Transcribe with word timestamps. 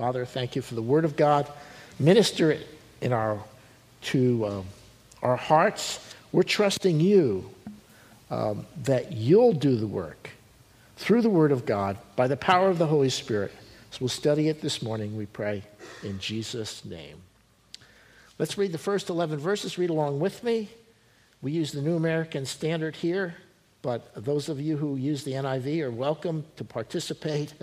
Father, 0.00 0.24
thank 0.24 0.56
you 0.56 0.62
for 0.62 0.74
the 0.74 0.80
Word 0.80 1.04
of 1.04 1.14
God. 1.14 1.46
Minister 1.98 2.50
it 2.50 2.66
in 3.02 3.12
our, 3.12 3.38
to 4.04 4.46
um, 4.46 4.64
our 5.22 5.36
hearts. 5.36 6.00
We're 6.32 6.42
trusting 6.42 7.00
you 7.00 7.50
um, 8.30 8.64
that 8.84 9.12
you'll 9.12 9.52
do 9.52 9.76
the 9.76 9.86
work 9.86 10.30
through 10.96 11.20
the 11.20 11.28
Word 11.28 11.52
of 11.52 11.66
God 11.66 11.98
by 12.16 12.28
the 12.28 12.36
power 12.38 12.70
of 12.70 12.78
the 12.78 12.86
Holy 12.86 13.10
Spirit. 13.10 13.52
So 13.90 13.98
we'll 14.00 14.08
study 14.08 14.48
it 14.48 14.62
this 14.62 14.80
morning, 14.80 15.18
we 15.18 15.26
pray, 15.26 15.64
in 16.02 16.18
Jesus' 16.18 16.82
name. 16.82 17.18
Let's 18.38 18.56
read 18.56 18.72
the 18.72 18.78
first 18.78 19.10
11 19.10 19.38
verses. 19.38 19.76
Read 19.76 19.90
along 19.90 20.18
with 20.18 20.42
me. 20.42 20.70
We 21.42 21.52
use 21.52 21.72
the 21.72 21.82
New 21.82 21.96
American 21.96 22.46
Standard 22.46 22.96
here, 22.96 23.34
but 23.82 24.10
those 24.14 24.48
of 24.48 24.62
you 24.62 24.78
who 24.78 24.96
use 24.96 25.24
the 25.24 25.32
NIV 25.32 25.82
are 25.82 25.90
welcome 25.90 26.46
to 26.56 26.64
participate. 26.64 27.52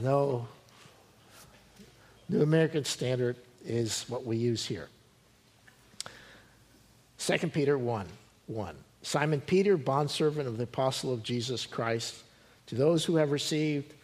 no, 0.00 0.46
New 2.28 2.42
American 2.42 2.84
Standard 2.84 3.36
is 3.64 4.04
what 4.08 4.24
we 4.24 4.36
use 4.36 4.64
here. 4.64 4.88
2 7.18 7.48
Peter 7.48 7.76
1 7.76 8.06
1. 8.46 8.76
Simon 9.02 9.40
Peter, 9.40 9.76
bondservant 9.76 10.48
of 10.48 10.56
the 10.56 10.64
apostle 10.64 11.12
of 11.12 11.22
Jesus 11.22 11.66
Christ, 11.66 12.16
to 12.66 12.74
those 12.74 13.04
who 13.04 13.16
have 13.16 13.30
received 13.30 13.94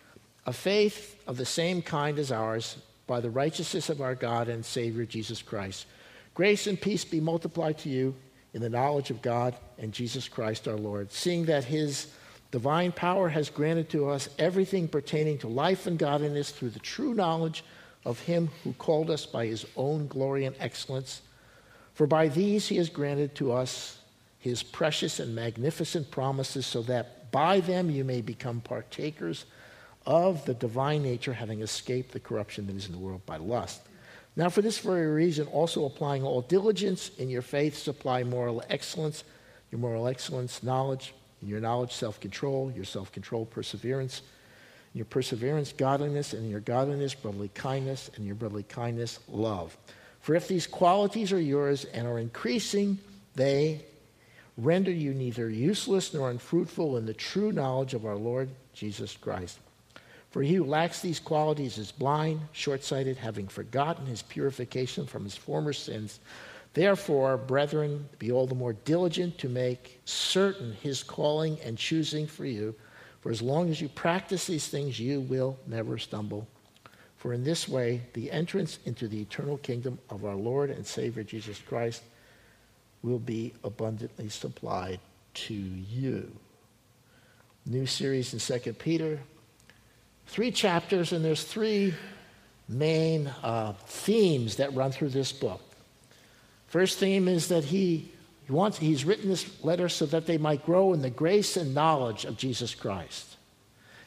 a 0.47 0.53
faith 0.53 1.23
of 1.27 1.37
the 1.37 1.47
same 1.47 1.83
kind 1.83 2.19
as 2.19 2.31
ours 2.31 2.77
by 3.07 3.21
the 3.21 3.31
righteousness 3.31 3.89
of 3.89 4.01
our 4.01 4.15
God 4.15 4.49
and 4.49 4.65
Savior 4.65 5.05
Jesus 5.05 5.43
Christ. 5.43 5.87
Grace 6.35 6.67
and 6.67 6.81
peace 6.81 7.05
be 7.05 7.21
multiplied 7.21 7.79
to 7.79 7.89
you 7.89 8.15
in 8.55 8.61
the 8.61 8.69
knowledge 8.69 9.11
of 9.11 9.23
God 9.23 9.55
and 9.79 9.93
Jesus 9.93 10.29
Christ 10.29 10.69
our 10.69 10.77
Lord, 10.77 11.13
seeing 11.13 11.45
that 11.47 11.65
his 11.65 12.09
divine 12.55 12.93
power 12.93 13.29
has 13.29 13.51
granted 13.51 13.89
to 13.91 14.09
us 14.09 14.29
everything 14.39 14.87
pertaining 14.87 15.37
to 15.37 15.49
life 15.49 15.89
and 15.89 15.99
godliness 15.99 16.53
through 16.53 16.71
the 16.71 16.79
true 16.79 17.13
knowledge 17.13 17.65
of 18.05 18.21
him 18.21 18.49
who 18.63 18.73
called 18.75 19.11
us 19.11 19.27
by 19.27 19.45
his 19.45 19.67
own 19.75 20.07
glory 20.07 20.45
and 20.45 20.55
excellence. 20.61 21.23
For 21.95 22.07
by 22.07 22.29
these 22.29 22.69
he 22.69 22.77
has 22.77 22.89
granted 22.89 23.35
to 23.35 23.51
us 23.51 23.99
his 24.39 24.63
precious 24.63 25.19
and 25.19 25.35
magnificent 25.35 26.13
promises, 26.13 26.65
so 26.65 26.83
that 26.83 27.33
by 27.33 27.59
them 27.59 27.91
you 27.91 28.05
may 28.05 28.21
become 28.21 28.61
partakers 28.61 29.47
of 30.07 30.45
the 30.45 30.55
divine 30.55 31.03
nature, 31.03 31.33
having 31.33 31.61
escaped 31.61 32.13
the 32.13 32.21
corruption 32.21 32.69
that 32.69 32.77
is 32.77 32.87
in 32.87 32.93
the 32.93 32.99
world 32.99 33.27
by 33.27 33.37
lust. 33.37 33.81
Now, 34.37 34.49
for 34.49 34.63
this 34.63 34.79
very 34.79 35.09
reason, 35.09 35.49
also 35.49 35.87
applying 35.87 36.23
all 36.23 36.43
diligence 36.43 37.11
in 37.19 37.29
your 37.29 37.43
faith, 37.43 37.77
supply 37.77 38.23
moral 38.23 38.63
excellence, 38.71 39.25
your 39.73 39.81
moral 39.81 40.07
excellence, 40.07 40.63
knowledge, 40.63 41.15
in 41.45 41.51
your 41.51 41.61
knowledge, 41.61 41.93
self 41.93 42.19
control, 42.19 42.73
your 42.75 42.85
self 42.85 43.13
control, 43.13 43.45
perseverance, 43.45 44.23
your 44.95 45.05
perseverance, 45.05 45.73
godliness, 45.73 46.33
and 46.33 46.51
your 46.51 46.61
godliness, 46.61 47.15
brotherly 47.15 47.51
kindness, 47.55 48.11
and 48.17 48.25
your 48.25 48.35
brotherly 48.35 48.63
kindness, 48.63 49.21
love. 49.29 49.77
For 50.21 50.35
if 50.35 50.49
these 50.49 50.67
qualities 50.67 51.33
are 51.33 51.41
yours 51.41 51.85
and 51.85 52.07
are 52.07 52.19
increasing, 52.19 52.99
they 53.35 53.85
render 54.57 54.91
you 54.91 55.13
neither 55.13 55.51
useless 55.51 56.15
nor 56.15 56.31
unfruitful 56.31 56.97
in 56.97 57.05
the 57.05 57.13
true 57.13 57.53
knowledge 57.53 57.93
of 57.93 58.07
our 58.07 58.17
Lord 58.17 58.49
Jesus 58.73 59.17
Christ. 59.17 59.59
For 60.31 60.43
he 60.43 60.55
who 60.55 60.65
lacks 60.65 61.01
these 61.01 61.21
qualities 61.21 61.77
is 61.77 61.93
blind, 61.93 62.41
short 62.53 62.83
sighted, 62.83 63.17
having 63.19 63.49
forgotten 63.49 64.07
his 64.07 64.23
purification 64.23 65.07
from 65.07 65.25
his 65.25 65.37
former 65.37 65.73
sins. 65.73 66.21
Therefore, 66.75 67.37
brethren, 67.37 68.09
be 68.19 68.33
all 68.33 68.47
the 68.47 68.55
more 68.55 68.73
diligent 68.73 69.39
to 69.39 69.49
make 69.49 70.01
certain 70.05 70.73
his 70.83 71.03
calling 71.03 71.59
and 71.61 71.79
choosing 71.79 72.27
for 72.27 72.45
you. 72.45 72.75
For 73.21 73.31
as 73.31 73.41
long 73.41 73.71
as 73.71 73.81
you 73.81 73.89
practice 73.89 74.47
these 74.47 74.69
things, 74.69 74.99
you 74.99 75.21
will 75.21 75.57
never 75.67 75.99
stumble. 75.99 76.47
For 77.17 77.33
in 77.33 77.45
this 77.45 77.69
way, 77.69 78.03
the 78.13 78.31
entrance 78.31 78.81
into 78.85 79.09
the 79.09 79.21
eternal 79.21 79.57
kingdom 79.59 79.99
of 80.11 80.25
our 80.25 80.35
Lord 80.35 80.69
and 80.69 80.85
Savior 80.85 81.23
Jesus 81.23 81.59
Christ 81.59 82.03
will 83.03 83.21
be 83.21 83.55
abundantly 83.63 84.29
supplied 84.29 85.01
to 85.35 85.55
you. 85.55 86.31
New 87.67 87.87
series 87.87 88.35
in 88.35 88.61
2 88.61 88.73
Peter 88.75 89.21
three 90.27 90.51
chapters, 90.51 91.13
and 91.13 91.25
there's 91.25 91.45
three 91.45 91.95
main 92.69 93.29
uh, 93.43 93.75
themes 93.87 94.57
that 94.57 94.75
run 94.75 94.91
through 94.91 95.11
this 95.11 95.33
book. 95.33 95.61
First 96.75 96.99
theme 96.99 97.29
is 97.29 97.47
that 97.51 97.63
he 97.63 98.11
wants, 98.49 98.79
he's 98.79 99.05
written 99.05 99.29
this 99.29 99.63
letter 99.63 99.89
so 99.89 100.07
that 100.07 100.27
they 100.27 100.39
might 100.39 100.67
grow 100.67 100.93
in 100.93 101.03
the 101.03 101.09
grace 101.09 101.57
and 101.57 101.73
knowledge 101.73 102.25
of 102.25 102.37
Jesus 102.37 102.75
Christ. 102.75 103.37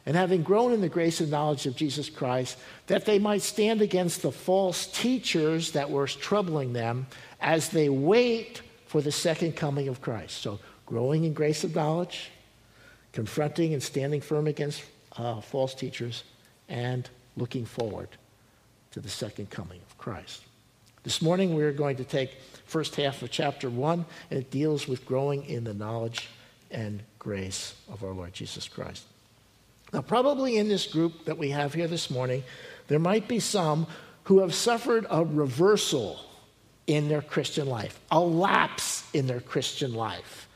And 0.05 0.17
having 0.17 0.43
grown 0.43 0.73
in 0.73 0.81
the 0.81 0.89
grace 0.89 1.21
and 1.21 1.31
knowledge 1.31 1.65
of 1.65 1.77
Jesus 1.77 2.09
Christ, 2.09 2.57
that 2.87 3.05
they 3.05 3.19
might 3.19 3.41
stand 3.41 3.81
against 3.81 4.21
the 4.21 4.33
false 4.33 4.87
teachers 4.87 5.71
that 5.71 5.89
were 5.89 6.07
troubling 6.07 6.73
them 6.73 7.07
as 7.39 7.69
they 7.69 7.87
wait 7.87 8.61
for 8.85 9.01
the 9.01 9.13
second 9.13 9.55
coming 9.55 9.87
of 9.87 10.01
Christ. 10.01 10.39
So, 10.39 10.59
growing 10.85 11.23
in 11.23 11.31
grace 11.31 11.63
and 11.63 11.73
knowledge, 11.73 12.31
confronting 13.13 13.75
and 13.75 13.81
standing 13.81 14.19
firm 14.19 14.45
against 14.45 14.83
uh, 15.15 15.39
false 15.39 15.73
teachers, 15.73 16.25
and 16.67 17.09
looking 17.37 17.63
forward 17.63 18.09
to 18.91 18.99
the 18.99 19.07
second 19.07 19.51
coming 19.51 19.79
of 19.87 19.97
Christ. 19.97 20.41
This 21.07 21.21
morning 21.21 21.55
we're 21.55 21.71
going 21.71 21.95
to 21.95 22.03
take 22.03 22.35
first 22.65 22.97
half 22.97 23.21
of 23.21 23.31
chapter 23.31 23.69
1 23.69 24.05
and 24.29 24.39
it 24.41 24.51
deals 24.51 24.89
with 24.89 25.05
growing 25.05 25.45
in 25.45 25.63
the 25.63 25.73
knowledge 25.73 26.27
and 26.69 27.01
grace 27.17 27.75
of 27.89 28.03
our 28.03 28.11
Lord 28.11 28.33
Jesus 28.33 28.67
Christ. 28.67 29.05
Now 29.93 30.01
probably 30.01 30.57
in 30.57 30.67
this 30.67 30.85
group 30.85 31.23
that 31.23 31.37
we 31.37 31.51
have 31.51 31.73
here 31.73 31.87
this 31.87 32.11
morning 32.11 32.43
there 32.89 32.99
might 32.99 33.29
be 33.29 33.39
some 33.39 33.87
who 34.25 34.41
have 34.41 34.53
suffered 34.53 35.05
a 35.09 35.23
reversal 35.23 36.19
in 36.87 37.07
their 37.07 37.21
Christian 37.21 37.67
life, 37.67 37.97
a 38.11 38.19
lapse 38.19 39.09
in 39.13 39.27
their 39.27 39.39
Christian 39.39 39.93
life. 39.93 40.49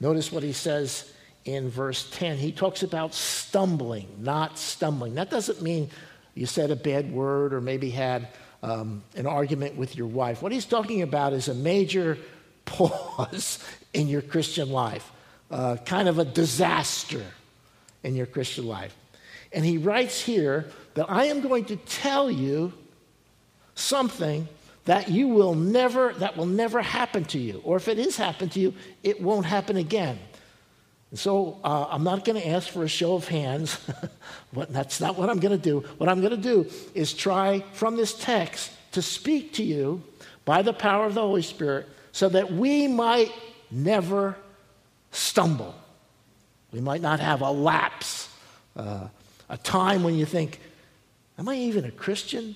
Notice 0.00 0.32
what 0.32 0.42
he 0.42 0.52
says 0.52 1.12
in 1.44 1.70
verse 1.70 2.10
10. 2.10 2.38
He 2.38 2.50
talks 2.50 2.82
about 2.82 3.14
stumbling, 3.14 4.08
not 4.18 4.58
stumbling. 4.58 5.14
That 5.14 5.30
doesn't 5.30 5.62
mean 5.62 5.90
you 6.34 6.46
said 6.46 6.72
a 6.72 6.76
bad 6.76 7.12
word 7.12 7.54
or 7.54 7.60
maybe 7.60 7.90
had 7.90 8.26
um, 8.62 9.02
an 9.16 9.26
argument 9.26 9.76
with 9.76 9.96
your 9.96 10.06
wife. 10.06 10.42
What 10.42 10.52
he's 10.52 10.64
talking 10.64 11.02
about 11.02 11.32
is 11.32 11.48
a 11.48 11.54
major 11.54 12.18
pause 12.64 13.58
in 13.92 14.08
your 14.08 14.22
Christian 14.22 14.70
life, 14.70 15.10
uh, 15.50 15.76
kind 15.84 16.08
of 16.08 16.18
a 16.18 16.24
disaster 16.24 17.24
in 18.02 18.14
your 18.14 18.26
Christian 18.26 18.66
life. 18.66 18.96
And 19.52 19.64
he 19.64 19.78
writes 19.78 20.20
here 20.20 20.66
that 20.94 21.10
I 21.10 21.26
am 21.26 21.40
going 21.40 21.66
to 21.66 21.76
tell 21.76 22.30
you 22.30 22.72
something 23.74 24.48
that 24.84 25.08
you 25.08 25.28
will 25.28 25.54
never 25.54 26.12
that 26.14 26.36
will 26.36 26.46
never 26.46 26.82
happen 26.82 27.24
to 27.24 27.38
you 27.38 27.60
or 27.64 27.76
if 27.76 27.88
it 27.88 27.98
is 27.98 28.16
happened 28.16 28.52
to 28.52 28.60
you 28.60 28.74
it 29.02 29.20
won't 29.20 29.46
happen 29.46 29.76
again 29.76 30.18
so 31.14 31.58
uh, 31.62 31.86
I'm 31.90 32.04
not 32.04 32.24
going 32.24 32.40
to 32.40 32.48
ask 32.48 32.68
for 32.68 32.84
a 32.84 32.88
show 32.88 33.14
of 33.14 33.28
hands. 33.28 33.78
but 34.52 34.72
that's 34.72 35.00
not 35.00 35.18
what 35.18 35.28
I'm 35.28 35.40
going 35.40 35.56
to 35.56 35.62
do. 35.62 35.80
What 35.98 36.08
I'm 36.08 36.20
going 36.20 36.30
to 36.30 36.36
do 36.36 36.70
is 36.94 37.12
try 37.12 37.64
from 37.74 37.96
this 37.96 38.14
text 38.14 38.72
to 38.92 39.02
speak 39.02 39.54
to 39.54 39.62
you 39.62 40.02
by 40.44 40.62
the 40.62 40.72
power 40.72 41.06
of 41.06 41.14
the 41.14 41.20
Holy 41.20 41.42
Spirit 41.42 41.86
so 42.12 42.28
that 42.30 42.52
we 42.52 42.88
might 42.88 43.30
never 43.70 44.36
stumble. 45.10 45.74
We 46.72 46.80
might 46.80 47.02
not 47.02 47.20
have 47.20 47.42
a 47.42 47.50
lapse, 47.50 48.28
uh, 48.76 49.08
a 49.48 49.58
time 49.58 50.02
when 50.02 50.14
you 50.14 50.24
think, 50.24 50.60
Am 51.38 51.48
I 51.48 51.56
even 51.56 51.84
a 51.84 51.90
Christian? 51.90 52.54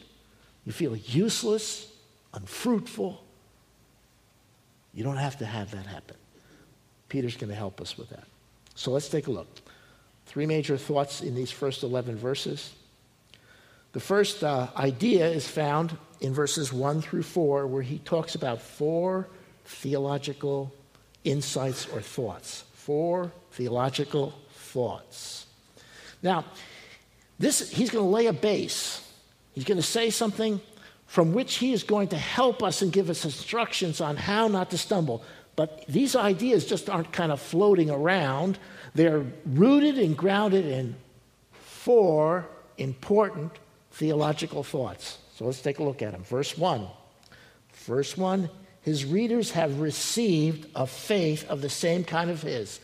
You 0.64 0.72
feel 0.72 0.94
useless, 0.96 1.90
unfruitful. 2.34 3.22
You 4.92 5.02
don't 5.02 5.16
have 5.16 5.38
to 5.38 5.46
have 5.46 5.70
that 5.70 5.86
happen. 5.86 6.16
Peter's 7.08 7.36
going 7.36 7.50
to 7.50 7.56
help 7.56 7.80
us 7.80 7.96
with 7.96 8.10
that. 8.10 8.24
So 8.76 8.92
let's 8.92 9.08
take 9.08 9.26
a 9.26 9.32
look. 9.32 9.48
Three 10.26 10.46
major 10.46 10.76
thoughts 10.76 11.22
in 11.22 11.34
these 11.34 11.50
first 11.50 11.82
11 11.82 12.16
verses. 12.16 12.72
The 13.92 14.00
first 14.00 14.44
uh, 14.44 14.68
idea 14.76 15.26
is 15.26 15.48
found 15.48 15.96
in 16.20 16.34
verses 16.34 16.72
1 16.72 17.00
through 17.00 17.22
4, 17.22 17.66
where 17.66 17.82
he 17.82 17.98
talks 17.98 18.34
about 18.34 18.60
four 18.60 19.28
theological 19.64 20.72
insights 21.24 21.88
or 21.88 22.00
thoughts. 22.00 22.64
Four 22.74 23.32
theological 23.52 24.34
thoughts. 24.52 25.46
Now, 26.22 26.44
this, 27.38 27.70
he's 27.70 27.90
going 27.90 28.04
to 28.04 28.10
lay 28.10 28.26
a 28.26 28.32
base. 28.32 29.02
He's 29.54 29.64
going 29.64 29.78
to 29.78 29.82
say 29.82 30.10
something 30.10 30.60
from 31.06 31.32
which 31.32 31.54
he 31.56 31.72
is 31.72 31.82
going 31.82 32.08
to 32.08 32.18
help 32.18 32.62
us 32.62 32.82
and 32.82 32.92
give 32.92 33.08
us 33.08 33.24
instructions 33.24 34.00
on 34.00 34.16
how 34.16 34.48
not 34.48 34.70
to 34.70 34.78
stumble. 34.78 35.22
But 35.56 35.86
these 35.88 36.14
ideas 36.14 36.66
just 36.66 36.90
aren't 36.90 37.12
kind 37.12 37.32
of 37.32 37.40
floating 37.40 37.90
around. 37.90 38.58
They're 38.94 39.24
rooted 39.46 39.98
and 39.98 40.16
grounded 40.16 40.66
in 40.66 40.96
four 41.52 42.46
important 42.76 43.52
theological 43.90 44.62
thoughts. 44.62 45.18
So 45.34 45.46
let's 45.46 45.62
take 45.62 45.78
a 45.78 45.82
look 45.82 46.02
at 46.02 46.12
them. 46.12 46.24
Verse 46.24 46.56
1. 46.56 46.86
Verse 47.72 48.16
1 48.16 48.50
His 48.82 49.06
readers 49.06 49.50
have 49.52 49.80
received 49.80 50.68
a 50.74 50.86
faith 50.86 51.48
of 51.48 51.62
the 51.62 51.70
same 51.70 52.04
kind 52.04 52.30
of 52.30 52.42
his. 52.42 52.78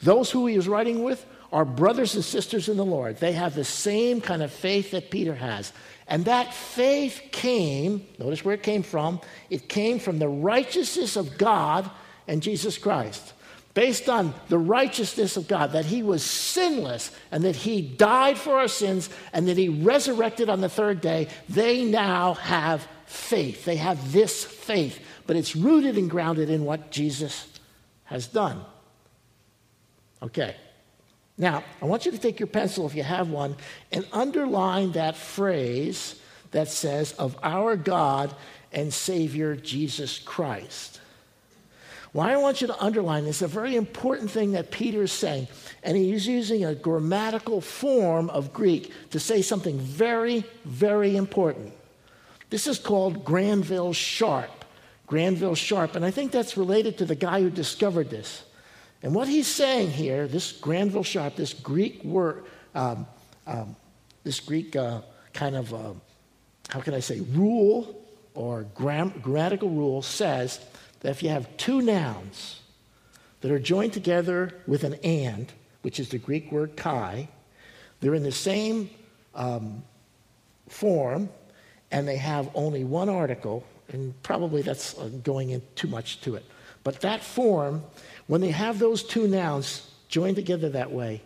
Those 0.00 0.30
who 0.30 0.46
he 0.46 0.56
is 0.56 0.68
writing 0.68 1.04
with 1.04 1.24
are 1.52 1.64
brothers 1.64 2.16
and 2.16 2.24
sisters 2.24 2.68
in 2.68 2.76
the 2.76 2.84
Lord. 2.84 3.18
They 3.18 3.32
have 3.32 3.54
the 3.54 3.64
same 3.64 4.20
kind 4.20 4.42
of 4.42 4.50
faith 4.50 4.90
that 4.90 5.10
Peter 5.10 5.34
has. 5.34 5.72
And 6.08 6.24
that 6.24 6.52
faith 6.52 7.20
came, 7.32 8.06
notice 8.18 8.44
where 8.44 8.54
it 8.54 8.62
came 8.62 8.82
from. 8.82 9.20
It 9.48 9.68
came 9.68 9.98
from 9.98 10.18
the 10.18 10.28
righteousness 10.28 11.16
of 11.16 11.38
God 11.38 11.88
and 12.28 12.42
Jesus 12.42 12.78
Christ. 12.78 13.32
Based 13.74 14.08
on 14.08 14.32
the 14.48 14.58
righteousness 14.58 15.36
of 15.36 15.48
God, 15.48 15.72
that 15.72 15.84
he 15.84 16.02
was 16.02 16.24
sinless 16.24 17.10
and 17.30 17.44
that 17.44 17.56
he 17.56 17.82
died 17.82 18.38
for 18.38 18.58
our 18.58 18.68
sins 18.68 19.10
and 19.34 19.48
that 19.48 19.58
he 19.58 19.68
resurrected 19.68 20.48
on 20.48 20.62
the 20.62 20.68
third 20.68 21.02
day, 21.02 21.28
they 21.48 21.84
now 21.84 22.34
have 22.34 22.88
faith. 23.04 23.66
They 23.66 23.76
have 23.76 24.12
this 24.12 24.44
faith, 24.44 24.98
but 25.26 25.36
it's 25.36 25.54
rooted 25.54 25.98
and 25.98 26.08
grounded 26.10 26.48
in 26.48 26.64
what 26.64 26.90
Jesus 26.90 27.46
has 28.04 28.26
done. 28.26 28.64
Okay. 30.22 30.56
Now, 31.36 31.62
I 31.82 31.84
want 31.84 32.06
you 32.06 32.12
to 32.12 32.18
take 32.18 32.40
your 32.40 32.46
pencil, 32.46 32.86
if 32.86 32.94
you 32.94 33.02
have 33.02 33.28
one, 33.28 33.56
and 33.92 34.06
underline 34.10 34.92
that 34.92 35.16
phrase 35.16 36.18
that 36.52 36.68
says, 36.68 37.12
of 37.12 37.36
our 37.42 37.76
God 37.76 38.34
and 38.72 38.92
Savior 38.92 39.54
Jesus 39.54 40.18
Christ. 40.18 41.00
Why 42.16 42.32
I 42.32 42.38
want 42.38 42.62
you 42.62 42.66
to 42.68 42.82
underline 42.82 43.26
this, 43.26 43.42
a 43.42 43.46
very 43.46 43.76
important 43.76 44.30
thing 44.30 44.52
that 44.52 44.70
Peter 44.70 45.02
is 45.02 45.12
saying, 45.12 45.48
and 45.82 45.98
he's 45.98 46.26
using 46.26 46.64
a 46.64 46.74
grammatical 46.74 47.60
form 47.60 48.30
of 48.30 48.54
Greek 48.54 48.90
to 49.10 49.20
say 49.20 49.42
something 49.42 49.78
very, 49.78 50.42
very 50.64 51.14
important. 51.14 51.74
This 52.48 52.66
is 52.66 52.78
called 52.78 53.22
Granville 53.22 53.92
Sharp. 53.92 54.64
Granville 55.06 55.54
Sharp, 55.54 55.94
and 55.94 56.06
I 56.06 56.10
think 56.10 56.32
that's 56.32 56.56
related 56.56 56.96
to 56.98 57.04
the 57.04 57.14
guy 57.14 57.42
who 57.42 57.50
discovered 57.50 58.08
this. 58.08 58.44
And 59.02 59.14
what 59.14 59.28
he's 59.28 59.46
saying 59.46 59.90
here, 59.90 60.26
this 60.26 60.52
Granville 60.52 61.04
Sharp, 61.04 61.36
this 61.36 61.52
Greek 61.52 62.02
word, 62.02 62.46
um, 62.74 63.06
um, 63.46 63.76
this 64.24 64.40
Greek 64.40 64.74
uh, 64.74 65.02
kind 65.34 65.54
of, 65.54 65.74
uh, 65.74 65.92
how 66.70 66.80
can 66.80 66.94
I 66.94 67.00
say, 67.00 67.20
rule 67.20 68.02
or 68.34 68.62
gram- 68.74 69.12
grammatical 69.20 69.68
rule 69.68 70.00
says 70.00 70.60
that 71.00 71.10
if 71.10 71.22
you 71.22 71.28
have 71.28 71.56
two 71.56 71.80
nouns 71.80 72.60
that 73.40 73.50
are 73.50 73.58
joined 73.58 73.92
together 73.92 74.54
with 74.66 74.84
an 74.84 74.94
and, 75.04 75.52
which 75.82 76.00
is 76.00 76.08
the 76.08 76.18
Greek 76.18 76.50
word 76.50 76.76
kai, 76.76 77.28
they're 78.00 78.14
in 78.14 78.22
the 78.22 78.32
same 78.32 78.90
um, 79.34 79.82
form 80.68 81.28
and 81.90 82.06
they 82.06 82.16
have 82.16 82.50
only 82.54 82.84
one 82.84 83.08
article, 83.08 83.64
and 83.92 84.20
probably 84.22 84.62
that's 84.62 84.98
uh, 84.98 85.08
going 85.22 85.50
in 85.50 85.62
too 85.76 85.86
much 85.88 86.20
to 86.22 86.34
it. 86.34 86.44
But 86.82 87.00
that 87.00 87.22
form 87.22 87.84
when 88.26 88.40
they 88.40 88.50
have 88.50 88.78
those 88.78 89.02
two 89.02 89.28
nouns 89.28 89.90
joined 90.08 90.36
together 90.36 90.68
that 90.70 90.90
way, 90.90 91.22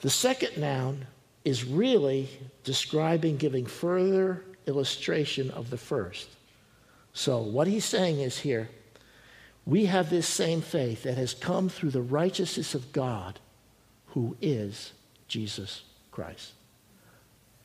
the 0.00 0.10
second 0.10 0.58
noun 0.58 1.06
is 1.44 1.64
really 1.64 2.28
describing, 2.64 3.36
giving 3.36 3.66
further 3.66 4.42
illustration 4.66 5.50
of 5.50 5.70
the 5.70 5.76
first. 5.76 6.28
So, 7.12 7.40
what 7.40 7.66
he's 7.66 7.84
saying 7.84 8.20
is 8.20 8.38
here, 8.38 8.68
we 9.66 9.86
have 9.86 10.10
this 10.10 10.28
same 10.28 10.60
faith 10.60 11.04
that 11.04 11.16
has 11.16 11.34
come 11.34 11.68
through 11.68 11.90
the 11.90 12.02
righteousness 12.02 12.74
of 12.74 12.92
God, 12.92 13.40
who 14.08 14.36
is 14.40 14.92
Jesus 15.26 15.82
Christ. 16.12 16.52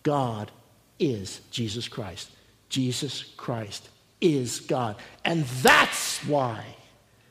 God 0.03 0.51
is 0.97 1.41
Jesus 1.51 1.87
Christ. 1.87 2.29
Jesus 2.69 3.23
Christ 3.35 3.89
is 4.21 4.61
God. 4.61 4.95
And 5.25 5.43
that's 5.45 6.19
why 6.25 6.63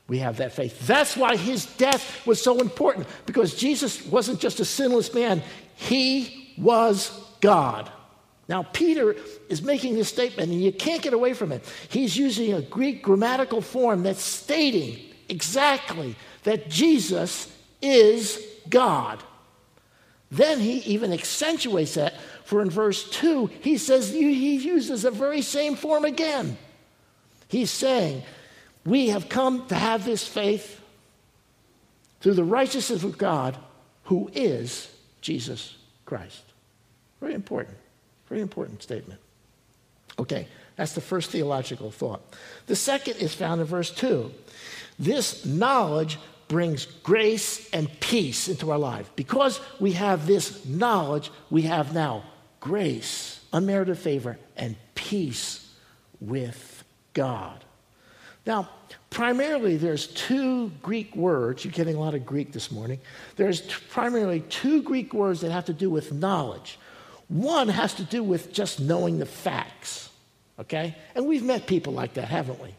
we 0.07 0.19
have 0.19 0.37
that 0.37 0.53
faith. 0.53 0.87
That's 0.87 1.15
why 1.15 1.35
his 1.35 1.65
death 1.77 2.25
was 2.25 2.41
so 2.41 2.59
important, 2.59 3.07
because 3.25 3.55
Jesus 3.55 4.05
wasn't 4.05 4.39
just 4.39 4.59
a 4.59 4.65
sinless 4.65 5.13
man, 5.13 5.41
he 5.75 6.53
was 6.57 7.11
God. 7.41 7.91
Now, 8.49 8.63
Peter 8.63 9.15
is 9.47 9.61
making 9.61 9.93
this 9.93 10.09
statement, 10.09 10.49
and 10.51 10.61
you 10.61 10.71
can't 10.71 11.03
get 11.03 11.13
away 11.13 11.33
from 11.33 11.51
it. 11.51 11.63
He's 11.87 12.17
using 12.17 12.53
a 12.53 12.61
Greek 12.63 13.03
grammatical 13.03 13.61
form 13.61 14.01
that's 14.01 14.23
stating 14.23 14.97
exactly 15.29 16.15
that 16.43 16.67
Jesus 16.67 17.55
is 17.79 18.43
God. 18.67 19.23
Then 20.31 20.59
he 20.59 20.79
even 20.79 21.13
accentuates 21.13 21.93
that, 21.93 22.15
for 22.43 22.63
in 22.63 22.71
verse 22.71 23.07
2, 23.11 23.45
he 23.61 23.77
says 23.77 24.11
he 24.11 24.55
uses 24.55 25.03
the 25.03 25.11
very 25.11 25.43
same 25.43 25.75
form 25.75 26.03
again. 26.03 26.57
He's 27.47 27.69
saying 27.69 28.23
we 28.83 29.09
have 29.09 29.29
come 29.29 29.67
to 29.67 29.75
have 29.75 30.05
this 30.05 30.27
faith 30.27 30.81
through 32.21 32.33
the 32.33 32.43
righteousness 32.43 33.03
of 33.03 33.19
God, 33.19 33.57
who 34.05 34.31
is 34.33 34.91
Jesus 35.21 35.77
Christ. 36.05 36.41
Very 37.19 37.35
important. 37.35 37.77
Very 38.29 38.41
important 38.41 38.81
statement. 38.83 39.19
Okay, 40.17 40.47
that's 40.75 40.93
the 40.93 41.01
first 41.01 41.31
theological 41.31 41.91
thought. 41.91 42.21
The 42.67 42.75
second 42.75 43.17
is 43.17 43.33
found 43.33 43.61
in 43.61 43.67
verse 43.67 43.91
2. 43.91 44.31
This 44.97 45.45
knowledge 45.45 46.19
brings 46.47 46.85
grace 46.85 47.69
and 47.71 47.87
peace 47.99 48.49
into 48.49 48.71
our 48.71 48.77
life. 48.77 49.09
Because 49.15 49.61
we 49.79 49.93
have 49.93 50.27
this 50.27 50.65
knowledge, 50.65 51.31
we 51.49 51.63
have 51.63 51.93
now 51.93 52.23
grace, 52.59 53.39
unmerited 53.53 53.97
favor, 53.97 54.37
and 54.57 54.75
peace 54.95 55.71
with 56.19 56.83
God. 57.13 57.63
Now, 58.45 58.69
primarily, 59.09 59.77
there's 59.77 60.07
two 60.07 60.71
Greek 60.81 61.15
words. 61.15 61.63
You're 61.63 61.71
getting 61.71 61.95
a 61.95 61.99
lot 61.99 62.15
of 62.15 62.25
Greek 62.25 62.51
this 62.51 62.71
morning. 62.71 62.99
There's 63.35 63.61
t- 63.61 63.73
primarily 63.89 64.41
two 64.41 64.81
Greek 64.81 65.13
words 65.13 65.41
that 65.41 65.51
have 65.51 65.65
to 65.65 65.73
do 65.73 65.89
with 65.89 66.11
knowledge. 66.11 66.79
One 67.29 67.69
has 67.69 67.93
to 67.95 68.03
do 68.03 68.23
with 68.23 68.51
just 68.51 68.79
knowing 68.79 69.19
the 69.19 69.25
facts, 69.25 70.09
okay? 70.59 70.95
And 71.15 71.27
we've 71.27 71.43
met 71.43 71.67
people 71.67 71.93
like 71.93 72.15
that, 72.15 72.27
haven't 72.27 72.61
we? 72.61 72.75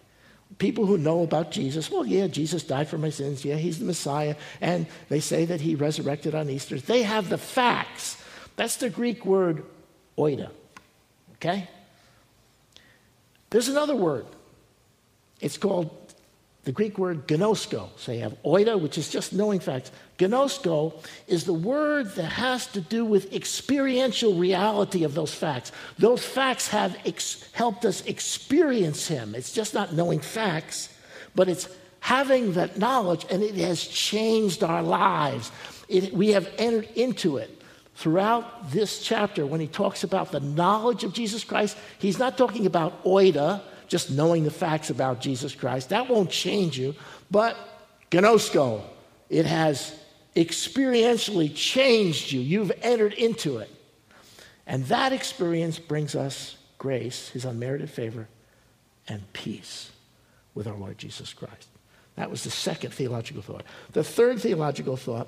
People 0.59 0.85
who 0.85 0.99
know 0.99 1.23
about 1.23 1.53
Jesus. 1.53 1.91
Well, 1.91 2.05
yeah, 2.05 2.27
Jesus 2.27 2.65
died 2.65 2.89
for 2.89 2.99
my 2.99 3.11
sins. 3.11 3.45
Yeah, 3.45 3.55
he's 3.55 3.79
the 3.79 3.85
Messiah. 3.85 4.35
And 4.61 4.87
they 5.09 5.21
say 5.21 5.45
that 5.45 5.61
he 5.61 5.77
resurrected 5.77 6.35
on 6.35 6.51
Easter. 6.51 6.79
They 6.79 7.03
have 7.05 7.29
the 7.29 7.39
facts. 7.39 8.23
That's 8.57 8.77
the 8.77 8.91
Greek 8.91 9.25
word 9.25 9.65
oida, 10.19 10.51
okay? 11.35 11.69
There's 13.51 13.69
another 13.69 13.97
word 13.97 14.27
it's 15.41 15.57
called 15.57 16.00
the 16.65 16.73
Greek 16.73 16.99
word 16.99 17.27
gnosko. 17.27 17.89
So 17.97 18.13
you 18.13 18.21
have 18.21 18.37
oida, 18.43 18.79
which 18.79 18.99
is 18.99 19.09
just 19.09 19.33
knowing 19.33 19.61
facts. 19.61 19.91
Gnosko 20.19 21.03
is 21.27 21.45
the 21.45 21.55
word 21.55 22.15
that 22.17 22.33
has 22.33 22.67
to 22.69 22.81
do 22.81 23.05
with 23.05 23.33
experiential 23.33 24.35
reality 24.35 25.05
of 25.05 25.15
those 25.15 25.35
facts. 25.35 25.73
Those 25.99 26.25
facts 26.25 26.69
have 26.69 26.97
ex- 27.07 27.49
helped 27.53 27.85
us 27.87 28.05
experience 28.05 29.09
Him. 29.09 29.35
It's 29.35 29.53
just 29.53 29.73
not 29.73 29.95
knowing 29.95 30.21
facts, 30.21 30.95
but 31.35 31.49
it's 31.49 31.69
having 32.01 32.53
that 32.55 32.79
knowledge, 32.79 33.25
and 33.31 33.43
it 33.43 33.55
has 33.57 33.83
changed 33.83 34.63
our 34.63 34.83
lives. 34.83 35.51
It, 35.89 36.13
we 36.13 36.31
have 36.31 36.51
entered 36.59 36.89
into 36.95 37.39
it. 37.39 37.57
Throughout 37.95 38.71
this 38.71 39.03
chapter, 39.03 39.45
when 39.45 39.61
he 39.61 39.67
talks 39.67 40.05
about 40.05 40.33
the 40.33 40.41
knowledge 40.41 41.05
of 41.05 41.13
Jesus 41.13 41.45
Christ, 41.45 41.77
he's 41.99 42.19
not 42.19 42.39
talking 42.39 42.65
about 42.65 43.05
oida, 43.05 43.61
just 43.91 44.11
knowing 44.11 44.45
the 44.45 44.51
facts 44.51 44.89
about 44.89 45.21
Jesus 45.21 45.55
Christ. 45.55 45.91
That 45.91 46.09
won't 46.09 46.31
change 46.31 46.79
you. 46.79 46.95
But 47.31 47.57
gnosko, 48.11 48.83
it 49.29 49.45
has 49.45 49.95
experientially 50.37 51.53
changed 51.55 52.31
you. 52.33 52.41
You've 52.41 52.73
entered 52.83 53.13
into 53.13 53.59
it. 53.59 53.69
And 54.67 54.87
that 54.87 55.13
experience 55.13 55.81
brings 55.81 56.15
us 56.15 56.57
grace, 56.79 57.29
his 57.31 57.45
unmerited 57.45 57.91
favor, 57.91 58.29
and 59.09 59.31
peace 59.33 59.91
with 60.55 60.69
our 60.69 60.77
Lord 60.77 60.97
Jesus 60.97 61.33
Christ. 61.33 61.67
That 62.15 62.31
was 62.31 62.45
the 62.45 62.51
second 62.51 62.95
theological 62.95 63.43
thought. 63.43 63.65
The 63.93 64.05
third 64.05 64.41
theological 64.41 64.97
thought 64.97 65.27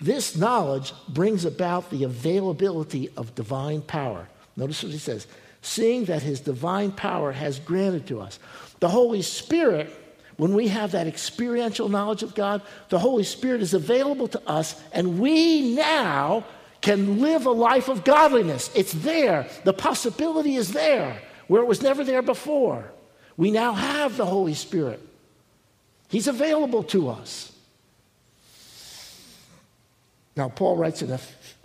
this 0.00 0.36
knowledge 0.36 0.92
brings 1.08 1.44
about 1.44 1.90
the 1.90 2.04
availability 2.04 3.10
of 3.16 3.34
divine 3.34 3.82
power. 3.82 4.28
Notice 4.56 4.82
what 4.82 4.92
he 4.92 4.98
says 4.98 5.26
seeing 5.62 6.06
that 6.06 6.22
his 6.22 6.40
divine 6.40 6.92
power 6.92 7.32
has 7.32 7.58
granted 7.58 8.06
to 8.08 8.20
us. 8.20 8.38
The 8.80 8.88
Holy 8.88 9.22
Spirit, 9.22 9.90
when 10.36 10.54
we 10.54 10.68
have 10.68 10.92
that 10.92 11.06
experiential 11.06 11.88
knowledge 11.88 12.22
of 12.22 12.34
God, 12.34 12.62
the 12.88 12.98
Holy 12.98 13.24
Spirit 13.24 13.60
is 13.60 13.74
available 13.74 14.28
to 14.28 14.48
us, 14.48 14.80
and 14.92 15.18
we 15.18 15.74
now 15.74 16.44
can 16.80 17.20
live 17.20 17.46
a 17.46 17.50
life 17.50 17.88
of 17.88 18.04
godliness. 18.04 18.70
It's 18.74 18.92
there. 18.92 19.48
The 19.64 19.72
possibility 19.72 20.54
is 20.54 20.72
there 20.72 21.20
where 21.48 21.62
it 21.62 21.66
was 21.66 21.82
never 21.82 22.04
there 22.04 22.22
before. 22.22 22.90
We 23.36 23.50
now 23.50 23.72
have 23.72 24.16
the 24.16 24.26
Holy 24.26 24.54
Spirit. 24.54 25.00
He's 26.08 26.28
available 26.28 26.84
to 26.84 27.08
us. 27.10 27.52
Now, 30.36 30.48
Paul 30.48 30.76
writes 30.76 31.02
in 31.02 31.16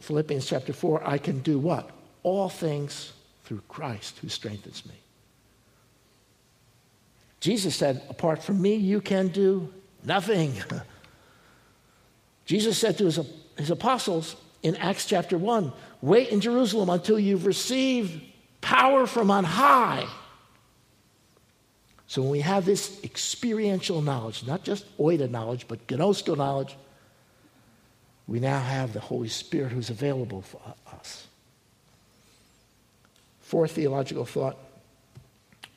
Philippians 0.01 0.47
chapter 0.47 0.73
4 0.73 1.07
I 1.07 1.19
can 1.19 1.39
do 1.39 1.59
what? 1.59 1.89
All 2.23 2.49
things 2.49 3.12
through 3.43 3.61
Christ 3.67 4.19
who 4.19 4.29
strengthens 4.29 4.85
me. 4.85 4.95
Jesus 7.39 7.75
said, 7.75 8.01
Apart 8.09 8.41
from 8.41 8.61
me, 8.61 8.75
you 8.75 9.01
can 9.01 9.27
do 9.27 9.71
nothing. 10.03 10.53
Jesus 12.45 12.77
said 12.77 12.97
to 12.97 13.05
his 13.05 13.19
his 13.57 13.69
apostles 13.69 14.35
in 14.61 14.75
Acts 14.77 15.05
chapter 15.05 15.37
1 15.37 15.71
wait 16.01 16.29
in 16.29 16.41
Jerusalem 16.41 16.89
until 16.89 17.19
you've 17.19 17.45
received 17.45 18.21
power 18.61 19.05
from 19.07 19.31
on 19.31 19.43
high. 19.43 20.05
So 22.07 22.21
when 22.21 22.31
we 22.31 22.41
have 22.41 22.65
this 22.65 23.01
experiential 23.03 24.01
knowledge, 24.01 24.45
not 24.45 24.63
just 24.63 24.85
oida 24.97 25.29
knowledge, 25.29 25.67
but 25.67 25.87
gnosko 25.87 26.37
knowledge, 26.37 26.75
we 28.27 28.39
now 28.39 28.59
have 28.59 28.93
the 28.93 28.99
Holy 28.99 29.29
Spirit 29.29 29.71
who's 29.71 29.89
available 29.89 30.41
for 30.41 30.61
us. 30.93 31.27
Fourth 33.53 33.73
theological 33.73 34.25
thought 34.25 34.57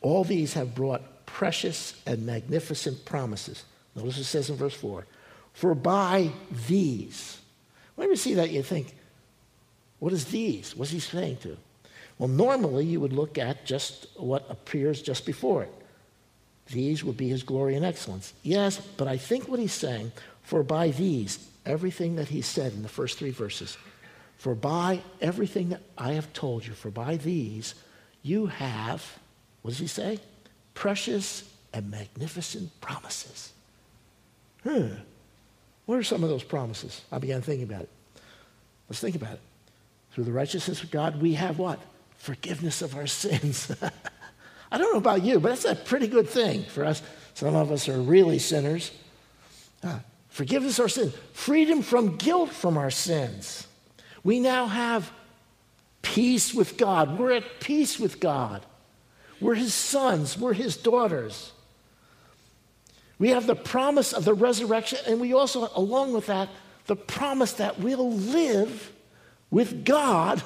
all 0.01 0.25
these 0.25 0.55
have 0.55 0.75
brought 0.75 1.27
precious 1.27 2.01
and 2.07 2.25
magnificent 2.25 3.05
promises. 3.05 3.65
Notice 3.95 4.17
it 4.17 4.25
says 4.25 4.49
in 4.49 4.57
verse 4.57 4.73
4 4.73 5.05
For 5.53 5.75
by 5.75 6.31
these, 6.67 7.39
whenever 7.95 8.15
you 8.15 8.17
see 8.17 8.33
that, 8.33 8.51
you 8.51 8.63
think, 8.63 8.95
what 9.99 10.15
is 10.15 10.25
these? 10.25 10.75
What's 10.75 10.91
he 10.91 11.01
saying 11.01 11.37
to? 11.43 11.59
Well, 12.17 12.31
normally 12.31 12.87
you 12.87 12.99
would 12.99 13.13
look 13.13 13.37
at 13.37 13.67
just 13.67 14.07
what 14.17 14.47
appears 14.49 15.03
just 15.03 15.27
before 15.27 15.65
it. 15.65 15.75
These 16.69 17.05
would 17.05 17.19
be 17.19 17.29
his 17.29 17.43
glory 17.43 17.75
and 17.75 17.85
excellence. 17.85 18.33
Yes, 18.43 18.81
but 18.97 19.07
I 19.07 19.19
think 19.19 19.49
what 19.49 19.61
he's 19.61 19.75
saying, 19.75 20.13
for 20.41 20.63
by 20.63 20.93
these, 20.93 21.47
everything 21.67 22.17
that 22.17 22.29
he 22.29 22.41
said 22.41 22.73
in 22.73 22.83
the 22.83 22.89
first 22.89 23.19
three 23.19 23.33
verses, 23.33 23.77
for 24.37 24.55
by 24.55 25.01
everything 25.21 25.71
that 25.71 25.83
I 25.97 26.13
have 26.13 26.33
told 26.33 26.67
you, 26.67 26.75
for 26.75 26.91
by 26.91 27.17
these, 27.17 27.75
you 28.23 28.47
have, 28.47 29.19
what 29.63 29.71
does 29.71 29.79
he 29.79 29.87
say? 29.87 30.21
Precious 30.75 31.51
and 31.73 31.91
magnificent 31.91 32.81
promises. 32.81 33.53
Hmm. 34.63 34.89
What 35.87 35.99
are 35.99 36.03
some 36.03 36.23
of 36.23 36.29
those 36.29 36.43
promises? 36.43 37.03
I 37.13 37.19
began 37.19 37.41
thinking 37.41 37.69
about 37.69 37.83
it. 37.83 37.91
Let's 38.89 39.01
think 39.01 39.17
about 39.17 39.35
it. 39.35 39.41
Through 40.13 40.25
the 40.25 40.33
righteousness 40.33 40.83
of 40.83 40.91
God, 40.91 41.21
we 41.21 41.35
have 41.35 41.59
what? 41.59 41.79
Forgiveness 42.19 42.83
of 42.83 42.97
our 42.97 43.07
sins. 43.07 43.71
I 44.73 44.79
don't 44.79 44.93
know 44.93 44.99
about 44.99 45.23
you, 45.23 45.39
but 45.41 45.51
that's 45.51 45.65
a 45.65 45.75
pretty 45.75 46.09
good 46.09 46.29
thing 46.29 46.65
for 46.65 46.85
us. 46.85 47.03
Some 47.35 47.55
of 47.55 47.71
us 47.71 47.89
are 47.89 48.01
really 48.01 48.39
sinners. 48.39 48.91
Uh, 49.83 50.01
forgiveness 50.29 50.79
of 50.79 50.85
our 50.85 50.89
sins, 50.89 51.15
freedom 51.33 51.83
from 51.83 52.17
guilt 52.17 52.51
from 52.51 52.77
our 52.77 52.91
sins. 52.91 53.66
We 54.27 54.41
now 54.41 54.67
have 54.67 55.13
peace 56.03 56.53
with 56.53 56.77
God. 56.77 57.17
We're 57.17 57.35
at 57.35 57.61
peace 57.61 57.97
with 57.97 58.19
God. 58.19 58.67
We're 59.41 59.55
His 59.55 59.73
sons, 59.73 60.37
we're 60.37 60.53
His 60.53 60.77
daughters. 60.77 61.53
We 63.21 63.29
have 63.29 63.47
the 63.47 63.55
promise 63.55 64.13
of 64.13 64.25
the 64.25 64.35
resurrection, 64.35 64.99
and 65.07 65.21
we 65.21 65.33
also, 65.33 65.71
along 65.77 66.13
with 66.13 66.27
that, 66.27 66.49
the 66.87 66.97
promise 66.97 67.53
that 67.53 67.79
we'll 67.79 68.11
live 68.11 68.93
with 69.53 69.85
God 69.85 70.43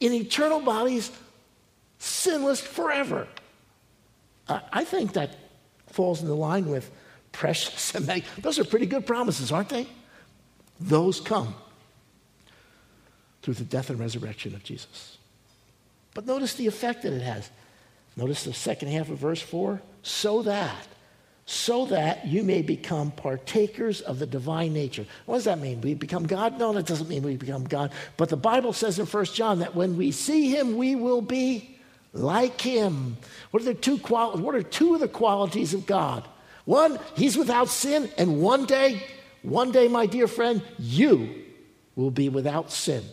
in 0.00 0.12
eternal 0.12 0.58
bodies 0.58 1.12
sinless 2.00 2.60
forever. 2.60 3.28
I 4.48 4.82
think 4.82 5.12
that 5.12 5.36
falls 5.86 6.20
in 6.20 6.26
the 6.26 6.34
line 6.34 6.68
with 6.68 6.90
precious 7.30 7.94
and 7.94 8.06
mag- 8.08 8.24
those 8.38 8.58
are 8.58 8.64
pretty 8.64 8.86
good 8.86 9.06
promises, 9.06 9.52
aren't 9.52 9.68
they? 9.68 9.86
Those 10.80 11.20
come 11.20 11.54
through 13.46 13.54
the 13.54 13.62
death 13.62 13.90
and 13.90 14.00
resurrection 14.00 14.56
of 14.56 14.64
Jesus. 14.64 15.18
But 16.14 16.26
notice 16.26 16.54
the 16.54 16.66
effect 16.66 17.04
that 17.04 17.12
it 17.12 17.22
has. 17.22 17.48
Notice 18.16 18.42
the 18.42 18.52
second 18.52 18.88
half 18.88 19.08
of 19.08 19.18
verse 19.18 19.40
4 19.40 19.80
so 20.02 20.42
that 20.42 20.88
so 21.48 21.86
that 21.86 22.26
you 22.26 22.42
may 22.42 22.60
become 22.60 23.12
partakers 23.12 24.00
of 24.00 24.18
the 24.18 24.26
divine 24.26 24.72
nature. 24.72 25.06
What 25.26 25.36
does 25.36 25.44
that 25.44 25.60
mean? 25.60 25.80
We 25.80 25.94
become 25.94 26.26
God? 26.26 26.58
No, 26.58 26.72
that 26.72 26.86
doesn't 26.86 27.08
mean 27.08 27.22
we 27.22 27.36
become 27.36 27.62
God. 27.62 27.92
But 28.16 28.30
the 28.30 28.36
Bible 28.36 28.72
says 28.72 28.98
in 28.98 29.06
1 29.06 29.24
John 29.26 29.60
that 29.60 29.76
when 29.76 29.96
we 29.96 30.10
see 30.10 30.50
him, 30.50 30.76
we 30.76 30.96
will 30.96 31.22
be 31.22 31.78
like 32.12 32.60
him. 32.60 33.16
What 33.52 33.62
are 33.62 33.66
the 33.66 33.74
two 33.74 33.98
qual- 33.98 34.36
what 34.38 34.56
are 34.56 34.62
two 34.64 34.94
of 34.94 35.00
the 35.00 35.06
qualities 35.06 35.72
of 35.72 35.86
God? 35.86 36.26
One, 36.64 36.98
he's 37.14 37.36
without 37.36 37.68
sin, 37.68 38.10
and 38.18 38.42
one 38.42 38.66
day, 38.66 39.04
one 39.42 39.70
day, 39.70 39.86
my 39.86 40.06
dear 40.06 40.26
friend, 40.26 40.62
you 40.80 41.44
will 41.94 42.10
be 42.10 42.28
without 42.28 42.72
sin. 42.72 43.04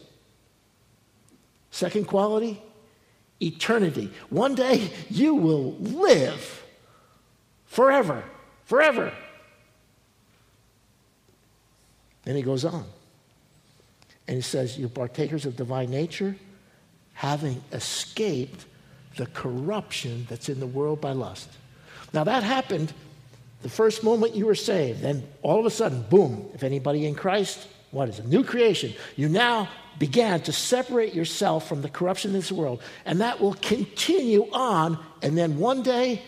Second 1.74 2.06
quality, 2.06 2.62
eternity. 3.42 4.12
One 4.30 4.54
day 4.54 4.92
you 5.10 5.34
will 5.34 5.72
live 5.80 6.64
forever, 7.66 8.24
forever. 8.66 9.12
Then 12.26 12.36
he 12.36 12.44
goes 12.44 12.64
on. 12.64 12.86
And 14.28 14.36
he 14.36 14.42
says, 14.44 14.78
You're 14.78 14.88
partakers 14.88 15.48
of 15.48 15.58
divine 15.58 15.90
nature, 15.90 16.36
having 17.14 17.60
escaped 17.72 18.66
the 19.18 19.26
corruption 19.26 20.28
that's 20.30 20.50
in 20.50 20.60
the 20.60 20.68
world 20.68 21.02
by 21.02 21.14
lust. 21.14 21.50
Now, 22.14 22.24
that 22.24 22.44
happened 22.44 22.94
the 23.64 23.70
first 23.70 24.04
moment 24.04 24.36
you 24.36 24.46
were 24.46 24.54
saved. 24.54 25.02
Then 25.02 25.28
all 25.42 25.60
of 25.60 25.66
a 25.66 25.72
sudden, 25.72 26.04
boom, 26.04 26.52
if 26.54 26.62
anybody 26.62 27.08
in 27.08 27.16
Christ, 27.16 27.68
what 27.94 28.10
is 28.10 28.18
a 28.18 28.24
new 28.24 28.44
creation? 28.44 28.92
You 29.16 29.30
now 29.30 29.70
began 30.00 30.42
to 30.42 30.52
separate 30.52 31.14
yourself 31.14 31.70
from 31.70 31.84
the 31.84 31.90
corruption 31.90 32.32
in 32.32 32.34
this 32.36 32.52
world. 32.52 32.82
And 33.06 33.22
that 33.22 33.40
will 33.40 33.54
continue 33.54 34.50
on. 34.52 34.98
And 35.22 35.38
then 35.38 35.60
one 35.60 35.84
day, 35.84 36.24